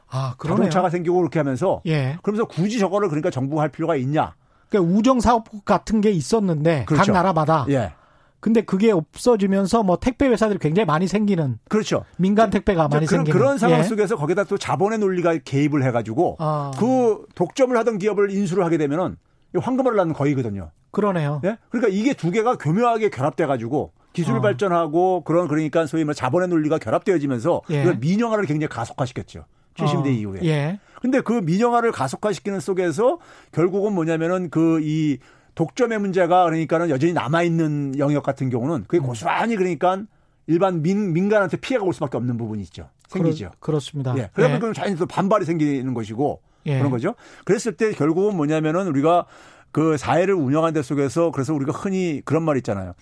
[0.09, 0.65] 아, 그러네요.
[0.65, 2.19] 자동차가 생기고 그렇게 하면서 예.
[2.25, 4.35] 그러면서 굳이 저거를 그러니까 정부가 할 필요가 있냐?
[4.69, 7.13] 그러니까 우정 사업 같은 게 있었는데 그렇죠.
[7.13, 7.93] 각 나라마다 예.
[8.41, 12.05] 근데 그게 없어지면서 뭐 택배 회사들이 굉장히 많이 생기는 그렇죠.
[12.19, 13.83] 민간 택배가 많이 그런, 생기는 그런 상황 예.
[13.83, 16.71] 속에서 거기다 또 자본의 논리가 개입을 해가지고 아.
[16.79, 19.17] 그 독점을 하던 기업을 인수를 하게 되면은
[19.59, 20.71] 황금을 낳는 거이거든요.
[20.91, 21.41] 그러네요.
[21.45, 21.59] 예?
[21.71, 24.41] 그러니까 이게 두 개가 교묘하게 결합돼가지고 기술 어.
[24.41, 27.93] 발전하고 그런 그러니까 소위 말 자본의 논리가 결합되어지면서 예.
[27.95, 29.45] 민영화를 굉장히 가속화시켰죠.
[29.75, 30.09] 70대 어.
[30.09, 30.41] 이후에.
[30.45, 30.81] 예.
[31.01, 33.19] 근데 그 민영화를 가속화시키는 속에서
[33.53, 35.19] 결국은 뭐냐면은 그 이
[35.59, 39.03] 독점의 문제가 그러니까는 여전히 남아있는 영역 같은 경우는 그게 음.
[39.03, 40.05] 고스란히 그러니까
[40.47, 42.89] 일반 민, 민간한테 피해가 올 수밖에 없는 부분이 있죠.
[43.09, 43.51] 생기죠.
[43.59, 44.31] 그렇, 습니다 예.
[44.35, 44.61] 그러면 예.
[44.61, 46.79] 그럼 자연히 또 반발이 생기는 것이고 예.
[46.79, 47.17] 그런 거죠.
[47.45, 49.27] 그랬을 때 결국은 뭐냐면은 우리가
[49.73, 52.93] 그 사회를 운영하는 데 속에서 그래서 우리가 흔히 그런 말 있잖아요.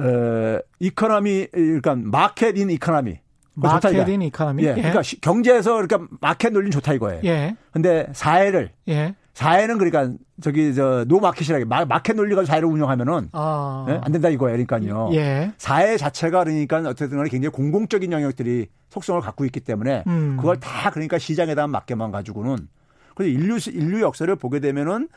[0.00, 3.18] 에, economy 그러니까 market in economy.
[3.54, 4.62] market in economy.
[4.62, 4.68] 예.
[4.68, 4.74] 예.
[4.74, 7.22] 그러니까 경제에서 그러니까 마켓 논리는 좋다 이거예요.
[7.24, 7.56] 예.
[7.72, 9.16] 근데 사회를 예.
[9.34, 13.84] 사회는 그러니까 저기 저 no market이라게 마켓 논리 가지고 사회를 운영하면은 아.
[13.88, 14.00] 예?
[14.02, 14.64] 안 된다 이거예요.
[14.64, 15.10] 그러니까요.
[15.14, 15.52] 예.
[15.58, 20.36] 사회 자체가 그러니까 어쨌든 간에 굉장히 공공적인 영역들이 속성을 갖고 있기 때문에 음.
[20.36, 22.68] 그걸 다 그러니까 시장에다 맡게만 가지고는
[23.14, 25.08] 그래서 인류 인류 역사를 보게 되면은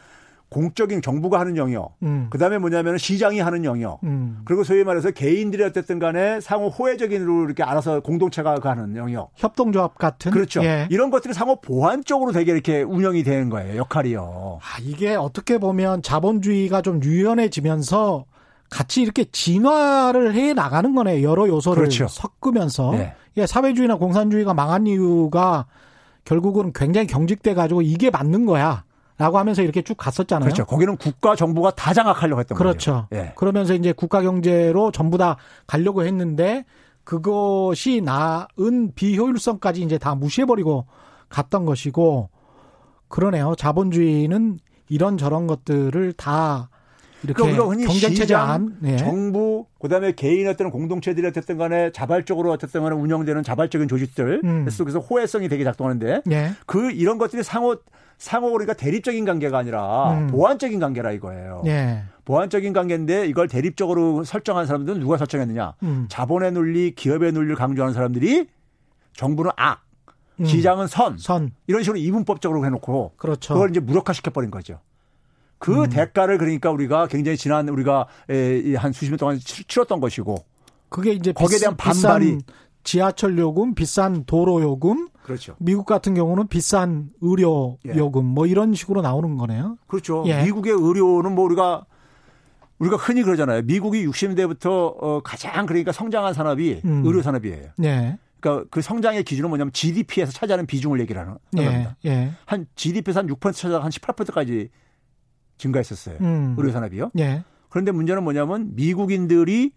[0.50, 2.28] 공적인 정부가 하는 영역, 음.
[2.30, 4.42] 그 다음에 뭐냐면 시장이 하는 영역, 음.
[4.46, 9.98] 그리고 소위 말해서 개인들이 어쨌든 간에 상호 호혜적인 으로 이렇게 알아서 공동체가 가는 영역, 협동조합
[9.98, 10.64] 같은 그렇죠.
[10.64, 10.88] 예.
[10.90, 14.60] 이런 것들이 상호 보완적으로 되게 이렇게 운영이 되는 거예요 역할이요.
[14.62, 18.26] 아, 이게 어떻게 보면 자본주의가 좀 유연해지면서
[18.70, 21.28] 같이 이렇게 진화를 해 나가는 거네요.
[21.28, 22.08] 여러 요소를 그렇죠.
[22.08, 23.14] 섞으면서 네.
[23.38, 25.66] 예, 사회주의나 공산주의가 망한 이유가
[26.26, 28.84] 결국은 굉장히 경직돼 가지고 이게 맞는 거야.
[29.18, 30.46] 라고 하면서 이렇게 쭉 갔었잖아요.
[30.46, 30.66] 그렇죠.
[30.66, 33.08] 거기는 국가 정부가 다 장악하려고 했던 그렇죠.
[33.08, 33.08] 거죠.
[33.14, 33.34] 예.
[33.36, 36.66] 그러면서 이제 국가 경제로 전부 다 가려고 했는데
[37.04, 40.86] 그것이 나은 비효율성까지 이제 다 무시해버리고
[41.30, 42.30] 갔던 것이고
[43.08, 43.56] 그러네요.
[43.58, 44.60] 자본주의는
[44.90, 46.70] 이런 저런 것들을 다
[47.24, 48.98] 이렇게 그러니까 경제체제 안 네.
[48.98, 54.70] 정부 그다음에 개인 어떤 공동체들이 어쨌든 간에 자발적으로 어쨌든 간에 운영되는 자발적인 조직들 음.
[54.70, 56.52] 속에서 호혜성이 되게 작동하는데 네.
[56.66, 57.78] 그 이런 것들이 상호
[58.18, 60.28] 상호 우리가 대립적인 관계가 아니라 음.
[60.28, 61.62] 보완적인 관계라 이거예요.
[61.64, 62.04] 네.
[62.26, 65.76] 보완적인 관계인데 이걸 대립적으로 설정한 사람들은 누가 설정했느냐?
[65.84, 66.08] 음.
[66.10, 68.48] 자본의 논리, 기업의 논리를 강조하는 사람들이
[69.14, 69.84] 정부는 악,
[70.40, 70.46] 음.
[70.46, 73.54] 시장은 선, 선 이런 식으로 이분법적으로 해놓고 그렇죠.
[73.54, 74.80] 그걸 이제 무력화시켜 버린 거죠.
[75.60, 75.90] 그 음.
[75.90, 78.08] 대가를 그러니까 우리가 굉장히 지난 우리가
[78.78, 80.38] 한 수십 년 동안 치렀던 것이고
[80.90, 82.40] 그게 이제 거기에 대한 반발이
[82.84, 85.56] 지하철 요금, 비싼 도로 요금, 그렇죠.
[85.60, 87.98] 미국 같은 경우는 비싼 의료 예.
[87.98, 89.78] 요금 뭐 이런 식으로 나오는 거네요.
[89.86, 90.24] 그렇죠.
[90.26, 90.42] 예.
[90.44, 91.86] 미국의 의료는 뭐 우리가
[92.80, 93.64] 우리가 흔히 그러잖아요.
[93.64, 97.04] 미국이 60년대부터 어 가장 그러니까 성장한 산업이 음.
[97.06, 97.72] 의료 산업이에요.
[97.84, 98.18] 예.
[98.40, 101.66] 그러니까 그 성장의 기준은 뭐냐면 GDP에서 차지하는 비중을 얘기를 하는 예.
[101.66, 101.98] 겁니다.
[102.06, 102.32] 예.
[102.46, 104.70] 한 GDP에서 한6% 차지하고 한 18%까지
[105.58, 106.20] 증가했었어요.
[106.22, 106.56] 음.
[106.58, 107.12] 의료 산업이요.
[107.20, 107.44] 예.
[107.68, 109.74] 그런데 문제는 뭐냐면 미국인들이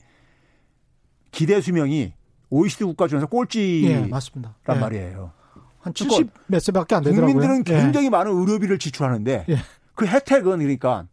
[1.32, 2.12] 기대 수명이
[2.50, 4.10] OECD 국가 중에서 꼴찌란 예.
[4.12, 4.74] 예.
[4.74, 5.32] 말이에요.
[5.80, 7.34] 한 70몇 세밖에 안 되더라고요.
[7.34, 7.82] 국민들은 예.
[7.82, 9.56] 굉장히 많은 의료비를 지출하는데 예.
[9.94, 11.06] 그 혜택은 그러니까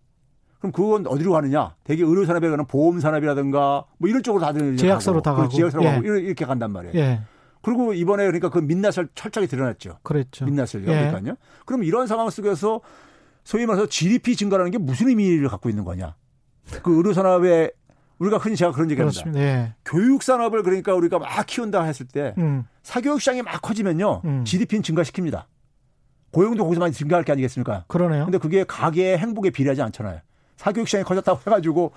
[0.59, 1.75] 그럼 그건 어디로 가느냐?
[1.83, 5.89] 대개 의료 산업에 가는 보험 산업이라든가 뭐 이런 쪽으로 다들 제약사로 다 가고 제약사로 예.
[5.91, 6.95] 가고 이렇게 간단 말이에요.
[6.95, 7.21] 예.
[7.61, 9.99] 그리고 이번에 그러니까 그 민낯을 철저하게 드러났죠.
[10.03, 10.45] 그랬죠.
[10.45, 10.91] 민낯을요.
[10.91, 11.09] 예.
[11.09, 11.35] 그러니까요.
[11.65, 12.81] 그럼 이런 상황 속에서
[13.43, 16.15] 소위 말해서 GDP 증가라는 게 무슨 의미를 갖고 있는 거냐?
[16.83, 17.71] 그 의료 산업에
[18.19, 19.29] 우리가 흔히 제가 그런 얘기합니다.
[19.31, 19.73] 네.
[19.85, 22.65] 교육 산업을 그러니까 우리가 막 키운다 했을 때 음.
[22.83, 24.21] 사교육 시장이 막 커지면요.
[24.25, 24.43] 음.
[24.45, 25.45] GDP는 증가시킵니다.
[26.31, 27.85] 고용도 거기서 많이 증가할 게 아니겠습니까?
[27.87, 28.25] 그러네요.
[28.25, 30.19] 근데 그게 가계의 행복에 비례하지 않잖아요.
[30.57, 31.91] 사교육 시장이 커졌다고 해가지고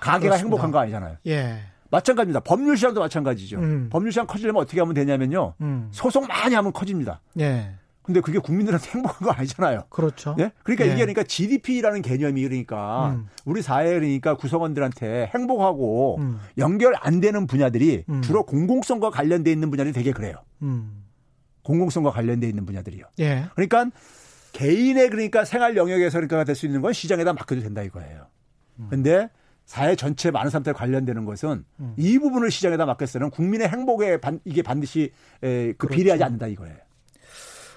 [0.00, 0.36] 가계가 그렇습니다.
[0.38, 1.16] 행복한 거 아니잖아요.
[1.26, 1.60] 예.
[1.90, 2.40] 마찬가지입니다.
[2.40, 3.58] 법률 시장도 마찬가지죠.
[3.58, 3.88] 음.
[3.90, 5.54] 법률 시장 커지려면 어떻게 하면 되냐면요.
[5.60, 5.88] 음.
[5.92, 7.20] 소송 많이 하면 커집니다.
[7.38, 7.74] 예.
[8.04, 9.84] 근데 그게 국민들한테 행복한 거 아니잖아요.
[9.88, 10.36] 그렇죠.
[10.38, 10.52] 예?
[10.62, 10.88] 그러니까 예.
[10.90, 13.26] 이게 그러니까 GDP라는 개념이 그러니까 음.
[13.46, 16.38] 우리 사회 그러니까 구성원들한테 행복하고 음.
[16.58, 18.20] 연결 안 되는 분야들이 음.
[18.22, 20.36] 주로 공공성과 관련돼 있는 분야들이 되게 그래요.
[20.62, 21.02] 음.
[21.62, 23.06] 공공성과 관련돼 있는 분야들이요.
[23.20, 23.46] 예.
[23.54, 23.86] 그러니까
[24.52, 28.26] 개인의 그러니까 생활 영역에서 그러니까 될 수 있는 건 시장에다 맡겨도 된다 이거예요.
[28.80, 28.86] 음.
[28.90, 29.30] 근데
[29.64, 31.94] 사회 전체 많은 사람들 관련되는 것은 음.
[31.96, 35.10] 이 부분을 시장에다 맡겼을 는 국민의 행복에 반, 이게 반드시
[35.42, 35.96] 에, 그 그렇죠.
[35.96, 36.76] 비례하지 않는다 이거예요.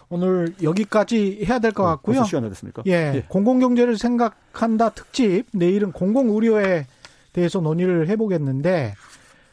[0.10, 2.24] 오늘 여기까지 해야 될것 어, 같고요.
[2.24, 2.84] 시간 됐습니까?
[2.88, 3.26] 예, 예.
[3.28, 6.86] 공공경제를 생각한다 특집 내일은 공공의료에
[7.34, 8.96] 대해서 논의를 해보겠는데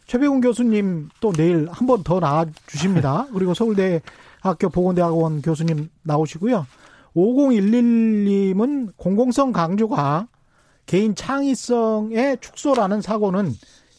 [0.06, 3.26] 최백운 교수님 또 내일 한 번 더 나와 주십니다.
[3.34, 4.00] 그리고 서울대
[4.40, 6.66] 학교 보건대학원 교수님 나오시고요.
[7.16, 10.28] 5011님은 공공성 강조가
[10.86, 13.52] 개인 창의성의 축소라는 사고는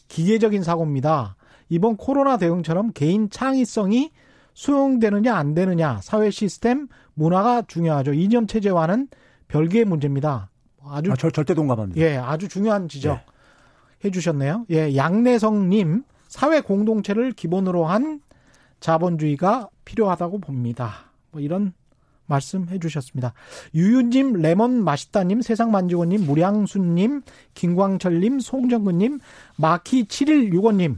[0.08, 1.34] 기계적인 사고입니다.
[1.68, 4.10] 이번 코로나 대응처럼 개인 창의성이
[4.56, 8.14] 수용되느냐 안 되느냐 사회 시스템 문화가 중요하죠.
[8.14, 9.08] 이념 체제와는
[9.48, 10.48] 별개의 문제입니다.
[10.82, 12.00] 아주 아, 절, 절대 동감합니다.
[12.00, 14.06] 예, 아주 중요한 지적 예.
[14.06, 14.64] 해주셨네요.
[14.70, 18.22] 예, 양내성님 사회 공동체를 기본으로 한
[18.80, 21.10] 자본주의가 필요하다고 봅니다.
[21.32, 21.74] 뭐 이런
[22.24, 23.34] 말씀 해 주셨습니다.
[23.74, 29.20] 유윤님, 레몬 맛있다님, 세상만지고님, 무량순님, 김광철님, 송정근님,
[29.56, 30.96] 마키 7165님,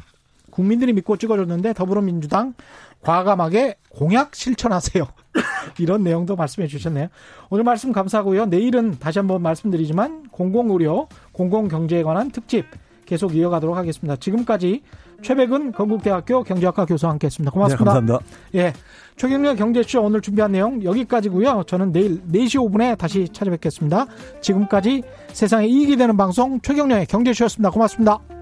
[0.58, 2.54] 국민들이 믿고 찍어줬는데 더불어민주당
[3.02, 5.06] 과감하게 공약 실천하세요.
[5.78, 7.08] 이런 내용도 말씀해 주셨네요.
[7.50, 8.46] 오늘 말씀 감사하고요.
[8.46, 12.66] 내일은 다시 한번 말씀드리지만 공공의료, 공공경제에 관한 특집
[13.06, 14.16] 계속 이어가도록 하겠습니다.
[14.16, 14.82] 지금까지
[15.22, 17.50] 최백은 건국대학교 경제학과 교수와 함께했습니다.
[17.50, 17.84] 고맙습니다.
[17.84, 18.18] 네, 감사합니다.
[18.54, 18.72] 예,
[19.16, 21.64] 최경련 경제쇼 오늘 준비한 내용 여기까지고요.
[21.66, 24.06] 저는 내일 4시 5분에 다시 찾아뵙겠습니다.
[24.42, 27.70] 지금까지 세상에 이익이 되는 방송 최경련의 경제쇼였습니다.
[27.70, 28.37] 고맙습니다.